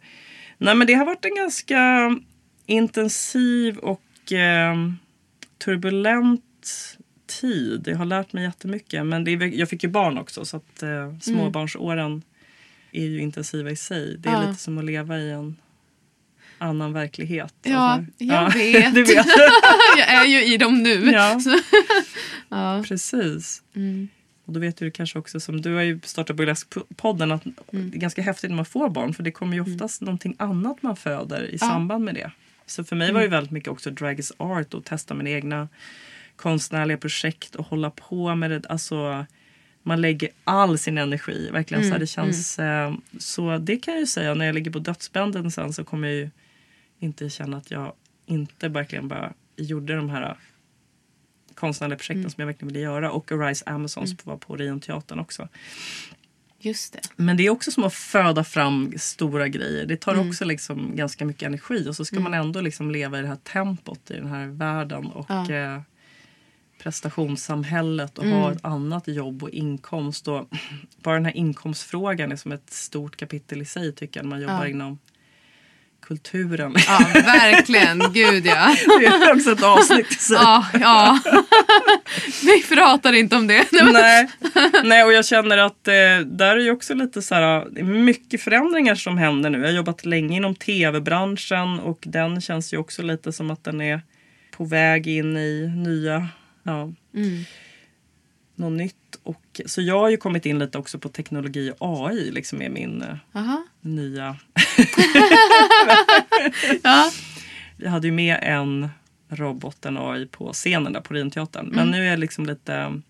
[0.57, 2.11] Nej men det har varit en ganska
[2.65, 4.75] intensiv och eh,
[5.65, 6.43] turbulent
[7.41, 7.83] tid.
[7.87, 9.05] Jag har lärt mig jättemycket.
[9.05, 12.21] Men det är, jag fick ju barn också så att eh, småbarnsåren
[12.91, 14.17] är ju intensiva i sig.
[14.17, 14.41] Det är Ja.
[14.49, 15.55] lite som att leva i en
[16.57, 17.53] annan verklighet.
[17.63, 18.95] Ja, Alltså, jag vet.
[18.95, 19.25] du vet.
[19.97, 21.11] jag är ju i dem nu.
[21.11, 21.39] Ja.
[22.49, 22.83] Ja.
[22.87, 23.61] Precis.
[23.75, 24.07] Mm.
[24.45, 27.89] Och då vet du kanske också som du har ju startat Burlesque-podden att Mm.
[27.91, 30.83] det är ganska häftigt när man får barn för det kommer ju oftast någonting annat
[30.83, 32.31] man föder i samband med det.
[32.65, 33.31] Så för mig var Mm.
[33.31, 35.67] det väldigt mycket också drag is art och testa mina egna
[36.35, 38.65] konstnärliga projekt och hålla på med det.
[38.69, 39.25] Alltså
[39.83, 41.49] man lägger all sin energi.
[41.51, 44.55] Verkligen Mm, så här, det känns eh, så det kan jag ju säga när jag
[44.55, 46.29] ligger på dödsbänden sen så kommer jag ju
[46.99, 47.93] inte känna att jag
[48.25, 50.37] inte verkligen bara gjorde de här
[51.55, 52.29] konstnärliga projekten Mm.
[52.29, 55.47] som jag verkligen ville göra och Arise Amazons var på Orionteatern också.
[56.59, 56.99] Just det.
[57.15, 59.85] Men det är också som att föda fram stora grejer.
[59.85, 60.29] Det tar Mm.
[60.29, 63.35] också liksom ganska mycket energi och så ska man ändå liksom leva i det här
[63.35, 65.51] tempot i den här världen och Ja.
[65.51, 65.81] eh,
[66.79, 68.37] prestationssamhället och Mm.
[68.37, 70.27] ha ett annat jobb och inkomst.
[70.27, 70.49] Och
[71.03, 74.41] bara den här inkomstfrågan är som ett stort kapitel i sig tycker jag när man
[74.41, 74.67] jobbar Ja.
[74.67, 74.99] inom
[76.01, 76.75] kulturen.
[76.87, 77.99] Ja, verkligen.
[78.13, 78.75] Gud ja.
[78.99, 80.37] Det är också ett avsnitt i sig.
[80.41, 81.19] Ja, ja.
[82.43, 83.65] Vi pratar inte om det.
[83.71, 84.27] Nej.
[84.83, 85.93] Nej, och jag känner att eh,
[86.25, 89.57] där är ju också lite så här, det är mycket förändringar som händer nu.
[89.59, 93.81] Jag har jobbat länge inom tv-branschen och den känns ju också lite som att den
[93.81, 94.01] är
[94.57, 96.27] på väg in i nya,
[96.63, 97.43] ja, Mm.
[98.57, 99.19] Något nytt.
[99.23, 102.69] Och, så jag har ju kommit in lite också på teknologi och AI liksom är
[102.69, 103.63] min eh, Aha.
[103.81, 104.37] nya
[106.83, 107.11] Ja.
[107.77, 108.89] Vi hade ju med en
[109.29, 111.65] robot, en AI, på scenen där på Rinteatern.
[111.67, 111.91] Men Mm.
[111.91, 113.01] nu är jag liksom lite...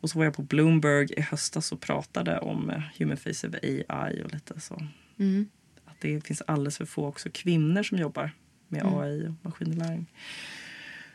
[0.00, 3.54] Och så var jag på Bloomberg i höstas och pratade om eh, Human Face of
[3.62, 4.82] AI och lite så.
[5.18, 5.48] Mm.
[5.86, 8.30] Att det finns alldeles för få också kvinnor som jobbar
[8.68, 8.94] med Mm.
[8.98, 10.06] AI och maskininlärning.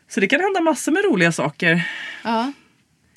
[0.08, 1.90] Så det kan hända massor med roliga saker.
[2.24, 2.54] Ja.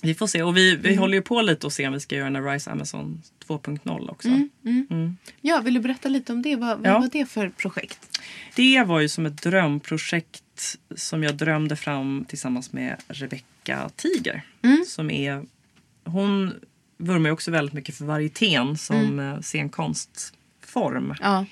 [0.02, 0.42] Vi får se.
[0.42, 0.82] Och vi, Mm.
[0.82, 4.10] vi håller ju på lite och se om vi ska göra en Rise Amazon 2.0
[4.10, 4.28] också.
[4.28, 4.86] Mm, mm.
[4.90, 5.16] Mm.
[5.40, 6.56] ja, vill du berätta lite om det?
[6.56, 6.98] Vad, vad Ja.
[6.98, 8.20] var det för projekt?
[8.56, 14.42] Det var ju som ett drömprojekt som jag drömde fram tillsammans med Rebecca Tiger.
[14.62, 14.84] Mm.
[14.86, 15.44] Som är,
[16.04, 16.54] hon
[16.96, 19.42] vurmar ju också väldigt mycket för varietén som mm.
[19.42, 21.14] scenkonstform.
[21.20, 21.46] Ja.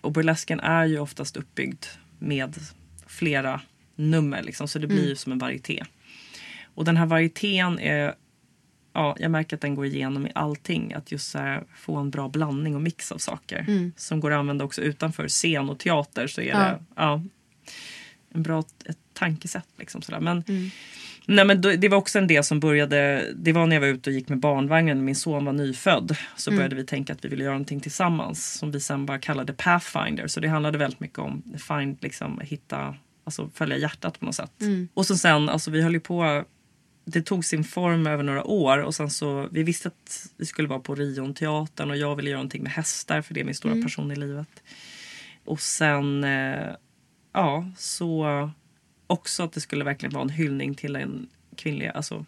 [0.00, 1.84] Och burlesken är ju oftast uppbyggd
[2.18, 2.54] med
[3.06, 3.60] flera
[3.96, 5.84] nummer liksom, så det blir ju som en varieté.
[6.74, 8.14] Och den här varietén är
[8.96, 10.92] Ja, jag märker att den går igenom i allting.
[10.94, 13.64] Att just så här, få en bra blandning och mix av saker.
[13.68, 13.92] Mm.
[13.96, 16.26] Som går att använda också utanför scen och teater.
[16.26, 16.58] Så är Ja.
[16.58, 17.22] det ja,
[18.34, 19.68] en bra ett tankesätt.
[19.78, 20.20] Liksom sådär.
[20.20, 20.70] Men, Mm.
[21.26, 23.24] nej, men det var också en del som började.
[23.36, 25.04] Det var när jag var ute och gick med barnvagnen.
[25.04, 26.16] Min son var nyfödd.
[26.36, 26.58] Så Mm.
[26.58, 28.52] började vi tänka att vi ville göra någonting tillsammans.
[28.54, 30.26] Som vi sen bara kallade Pathfinder.
[30.26, 32.94] Så det handlade väldigt mycket om find, liksom, hitta,
[33.24, 34.60] alltså följa hjärtat på något sätt.
[34.60, 34.88] Mm.
[34.94, 36.44] Och så sen, alltså vi höll ju på
[37.04, 40.68] det tog sin form över några år och sen så vi visste att vi skulle
[40.68, 43.82] vara på Rionteatern och jag ville göra någonting med hästar för det är min stora
[43.82, 44.62] passion i livet.
[45.44, 46.70] Och sen eh,
[47.32, 48.50] ja, så
[49.06, 52.24] också att det skulle verkligen vara en hyllning till en kvinnliga, alltså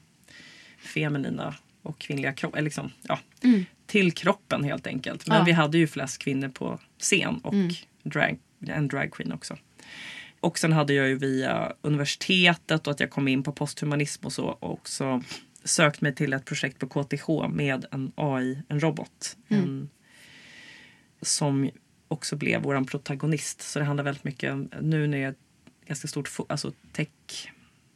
[0.79, 3.65] feminina och kvinnliga kropp, liksom, ja, Mm.
[3.87, 5.29] till kroppen helt enkelt.
[5.29, 5.45] Men Ja.
[5.45, 7.69] vi hade ju flest kvinnor på scen och Mm.
[8.03, 9.57] drag, en dragqueen också.
[10.47, 14.33] Och sen hade jag ju via universitetet och att jag kom in på posthumanism och
[14.33, 15.23] så också
[15.65, 19.37] sökt mig till ett projekt på KTH med en AI, en robot.
[19.49, 19.91] En,
[21.23, 21.71] som
[22.09, 23.63] också blev vår protagonist.
[23.63, 25.35] Så det handlar väldigt mycket om, nu när det är
[25.87, 27.09] ganska stort alltså tech,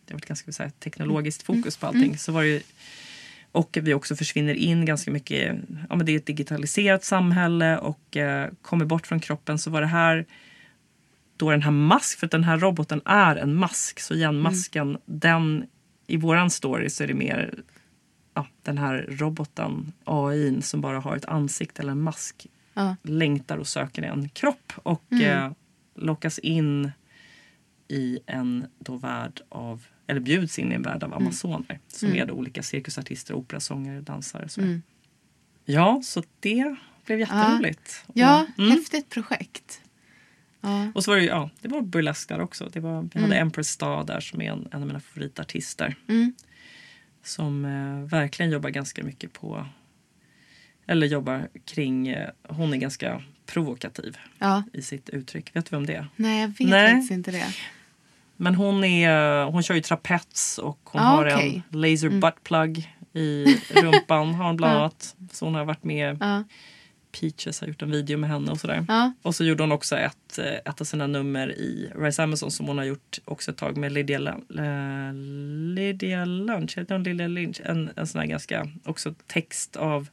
[0.04, 2.18] det har varit ganska här, teknologiskt fokus på allting.
[2.18, 2.60] Så var ju,
[3.52, 5.56] och vi också försvinner in ganska mycket,
[5.88, 9.58] ja men det är ett digitaliserat samhälle och eh, kommer bort från kroppen.
[9.58, 10.26] Så var det här
[11.40, 14.00] då den här mask, för att den här roboten är en mask.
[14.00, 15.66] Så igen, masken, den
[16.06, 17.54] i våran story så är det mer
[18.34, 22.96] ja, den här roboten, AI som bara har ett ansikte eller en mask Ja.
[23.02, 25.52] längtar och söker en kropp och eh,
[25.94, 26.90] lockas in
[27.88, 32.26] i en då värld av, eller bjuds in i en värld av amazoner som är
[32.26, 34.48] då olika cirkusartister, operasångare, dansare.
[34.48, 34.60] Så.
[34.60, 34.82] Mm.
[35.64, 36.76] Ja, så det
[37.06, 38.04] blev jätteroligt.
[38.14, 38.70] Ja, Och- mm.
[38.70, 39.80] häftigt projekt.
[40.60, 40.86] Ja.
[40.94, 42.68] Och så var det ja, det var burlesk där också.
[42.72, 45.94] Det var, vi hade Empress Star där som är en, en av mina favoritartister.
[46.08, 46.34] Mm.
[47.22, 49.66] Som eh, verkligen jobbar ganska mycket på,
[50.86, 54.62] eller jobbar kring, eh, hon är ganska provokativ ja.
[54.72, 55.56] i sitt uttryck.
[55.56, 56.06] Vet du vem det är?
[56.16, 56.90] Nej, jag vet Nej.
[56.92, 57.54] faktiskt inte det.
[58.36, 61.62] Men hon, är, hon kör ju trapets och hon Ah, har okej.
[61.72, 62.20] en laser Mm.
[62.20, 63.44] butt plug i
[63.74, 64.34] rumpan.
[64.34, 65.16] har hon bland annat.
[65.32, 66.44] Så hon har varit med.
[67.12, 68.84] Peaches har gjort en video med henne och sådär.
[68.88, 69.12] Ja.
[69.22, 72.66] Och så gjorde hon också ett, eh, ett av sina nummer i Rise Amazon som
[72.66, 75.14] hon har gjort också ett tag med Lydia, eh,
[75.74, 76.78] Lydia Lunch.
[76.78, 77.60] Heter hon Lydia Lynch?
[77.64, 80.08] En, en sån här ganska också text av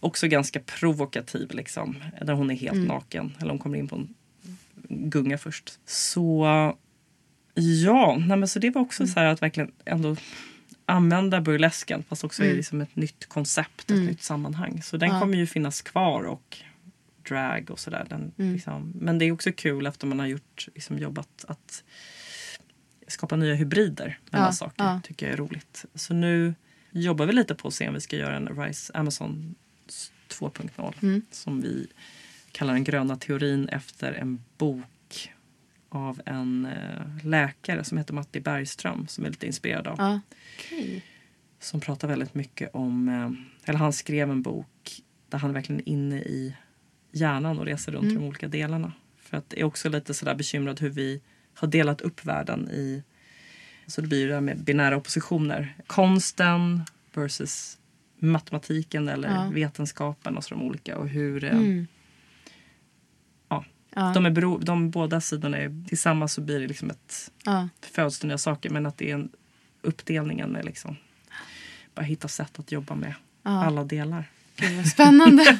[0.00, 1.96] också ganska provokativ liksom.
[2.22, 3.36] Där hon är helt naken.
[3.40, 4.14] Eller hon kommer in på en
[4.88, 5.78] gunga först.
[5.86, 6.46] Så
[7.54, 10.16] ja, nej men så det var också så här att verkligen ändå
[10.90, 14.82] använda burlesken fast också i liksom ett nytt koncept, ett nytt sammanhang.
[14.82, 15.20] Så den Ja.
[15.20, 16.58] kommer ju finnas kvar och
[17.28, 18.06] drag och sådär.
[18.08, 18.92] Den, liksom.
[18.94, 21.84] Men det är också kul efter man har gjort, liksom, jobbat att
[23.08, 24.84] skapa nya hybrider mellan Ja, saker.
[24.84, 25.00] ja.
[25.04, 25.84] tycker jag är roligt.
[25.94, 26.54] Så nu
[26.90, 29.54] jobbar vi lite på att se om vi ska göra en Rise Amazon
[30.28, 31.22] 2.0 Mm.
[31.30, 31.86] som vi
[32.52, 34.84] kallar den gröna teorin efter en bok
[35.90, 39.94] av en eh, läkare som heter Matti Bergström som är lite inspirerad av.
[39.98, 40.20] Ja.
[40.58, 41.04] Okej.
[41.60, 43.30] Som pratar väldigt mycket om, eh,
[43.68, 46.56] eller han skrev en bok där han är verkligen inne i
[47.12, 48.92] hjärnan och reser runt i de olika delarna.
[49.18, 51.20] För att jag är också lite sådär bekymrad hur vi
[51.54, 53.02] har delat upp världen i,
[53.86, 55.74] så det blir ju det här med binära oppositioner.
[55.86, 56.82] Konsten
[57.14, 57.78] versus
[58.18, 59.50] matematiken eller Ja.
[59.54, 61.86] vetenskapen och så de olika och hur eh, Mm.
[63.94, 64.10] Ja.
[64.14, 67.68] De, är bero, de båda sidorna är tillsammans så blir det liksom ett Ja.
[67.94, 68.70] föds det nya saker.
[68.70, 69.28] Men att det är en
[69.82, 70.96] uppdelningen är liksom
[71.94, 73.64] bara hitta sätt att jobba med Ja.
[73.64, 74.24] alla delar.
[74.56, 75.44] Gud vad spännande.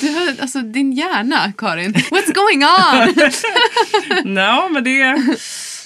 [0.00, 1.92] du alltså din hjärna, Karin.
[1.94, 3.30] What's going on?
[4.34, 5.36] Nej, men det är,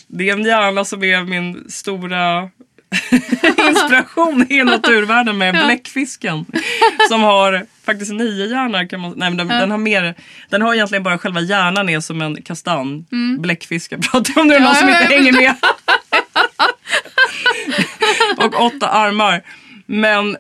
[0.07, 2.51] det är en hjärna som är min stora
[3.68, 6.45] inspiration i naturvärlden med bläckfisken.
[7.09, 8.89] Som har faktiskt nio hjärnor.
[8.89, 10.14] Kan man, nej, men den, den, har mer,
[10.51, 13.05] den har egentligen bara själva hjärnan är som en kastanj.
[13.39, 14.62] Bläckfiskar pratar jag om nu, Mm.
[14.64, 15.55] Ja, någon som inte hänger med.
[18.45, 19.43] och åtta armar.
[19.87, 20.37] Men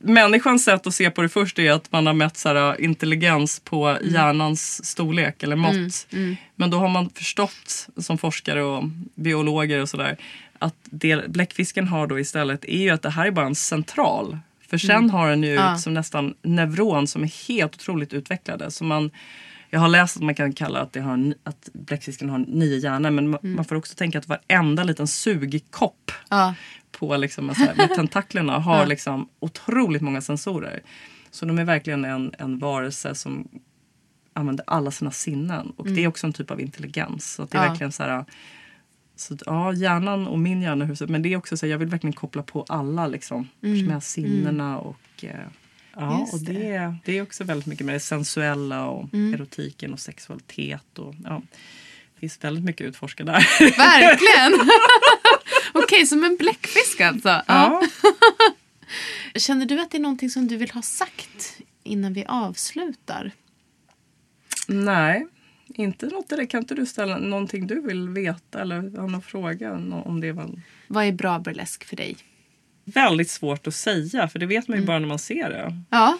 [0.00, 3.60] människans sätt att se på det först är att man har mätt så här, intelligens
[3.60, 4.12] på Mm.
[4.14, 6.06] hjärnans storlek eller mått.
[6.56, 8.84] Men då har man förstått som forskare och
[9.14, 10.16] biologer och sådär
[10.62, 14.38] att det bläckfisken har då istället är ju att det här är bara en central.
[14.68, 15.76] För sen har den ju Ja.
[15.78, 18.70] som nästan neuron som är helt otroligt utvecklade.
[18.70, 19.10] Så man,
[19.70, 22.78] jag har läst att man kan kalla att, det har, ni- att bläckfisken har nio
[22.78, 26.54] hjärnor men man, man får också tänka att varenda liten sugkopp Ja.
[26.90, 30.80] på liksom, en så här, med tentaklerna har liksom otroligt många sensorer.
[31.30, 33.48] Så de är verkligen en, en varelse som
[34.34, 35.70] använder alla sina sinnen.
[35.76, 37.32] Och det är också en typ av intelligens.
[37.34, 38.24] Så det är verkligen så här...
[39.22, 42.12] Så ja, hjärnan och min hjärna, huset, men det är också så jag vill verkligen
[42.12, 43.48] koppla på alla liksom.
[43.60, 45.24] Med sinnena och...
[45.24, 45.30] Eh,
[45.94, 50.00] ja, Just och det, det är också väldigt mycket med det sensuella och erotiken och
[50.00, 50.98] sexualitet.
[50.98, 51.42] Och, ja,
[52.14, 53.46] det finns väldigt mycket att utforska där.
[53.76, 54.68] Verkligen.
[55.72, 57.42] Okej, som en bläckfisk alltså.
[57.46, 57.82] Ja.
[59.34, 63.30] Känner du att det är någonting som du vill ha sagt innan vi avslutar?
[64.68, 65.26] Nej,
[65.74, 66.52] inte något direkt.
[66.52, 69.72] Kan inte du ställa någonting du vill veta eller ha någon fråga
[70.04, 70.32] om det?
[70.32, 70.50] Var
[70.86, 72.16] Vad är bra burlesk för dig?
[72.84, 75.76] väldigt svårt att säga för det vet man ju bara när man ser det.
[75.90, 76.18] Ja.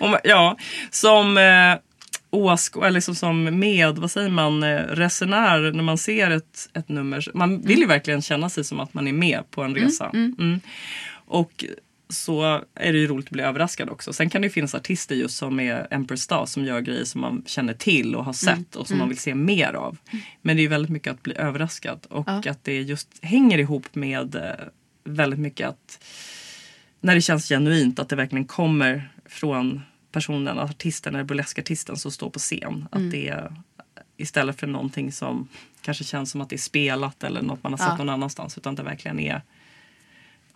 [0.00, 0.56] Om, ja,
[0.90, 1.78] som eh,
[2.30, 6.88] åsk eller liksom som med, vad säger man, eh, resenär när man ser ett, ett
[6.88, 7.30] nummer.
[7.34, 10.10] Man vill ju verkligen känna sig som att man är med på en resa.
[10.14, 10.60] Mm.
[11.26, 11.64] Och
[12.08, 14.12] så är det ju roligt att bli överraskad också.
[14.12, 17.20] Sen kan det ju finnas artister just som är Empress Star som gör grejer som
[17.20, 19.98] man känner till och har sett och som man vill se mer av.
[20.42, 22.50] Men det är väldigt mycket att bli överraskad och Ja.
[22.50, 24.50] att det just hänger ihop med eh,
[25.04, 26.04] väldigt mycket att
[27.00, 29.80] när det känns genuint att det verkligen kommer från
[30.12, 32.88] personen, artisten eller burleskartisten som står på scen.
[32.90, 33.52] Att det är
[34.16, 35.48] istället för någonting som
[35.82, 37.96] kanske känns som att det är spelat eller något man har sett Ja.
[37.96, 38.58] någon annanstans.
[38.58, 39.42] Utan det verkligen är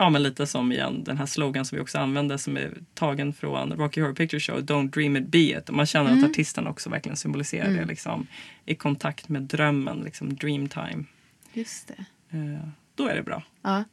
[0.01, 3.33] Ja men lite som igen den här slogan som vi också använder som är tagen
[3.33, 5.69] från Rocky Horror Picture Show, Don't dream it, be it.
[5.69, 8.27] Och man känner att artisten också verkligen symboliserar det liksom,
[8.65, 11.03] i kontakt med drömmen, liksom dream time.
[11.53, 12.05] Just det.
[12.37, 13.43] Eh, då är det bra.
[13.61, 13.83] Ja.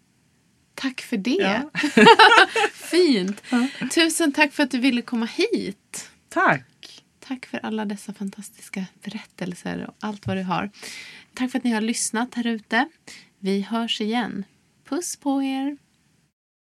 [0.75, 1.31] Tack för det.
[1.31, 1.71] Ja.
[2.73, 3.43] Fint.
[3.95, 6.11] Tusen tack för att du ville komma hit.
[6.29, 7.05] Tack!
[7.21, 10.71] Tack för alla dessa fantastiska berättelser och allt vad du har.
[11.35, 12.89] Tack för att ni har lyssnat här ute.
[13.39, 14.45] Vi hörs igen.
[14.85, 15.77] Puss på er.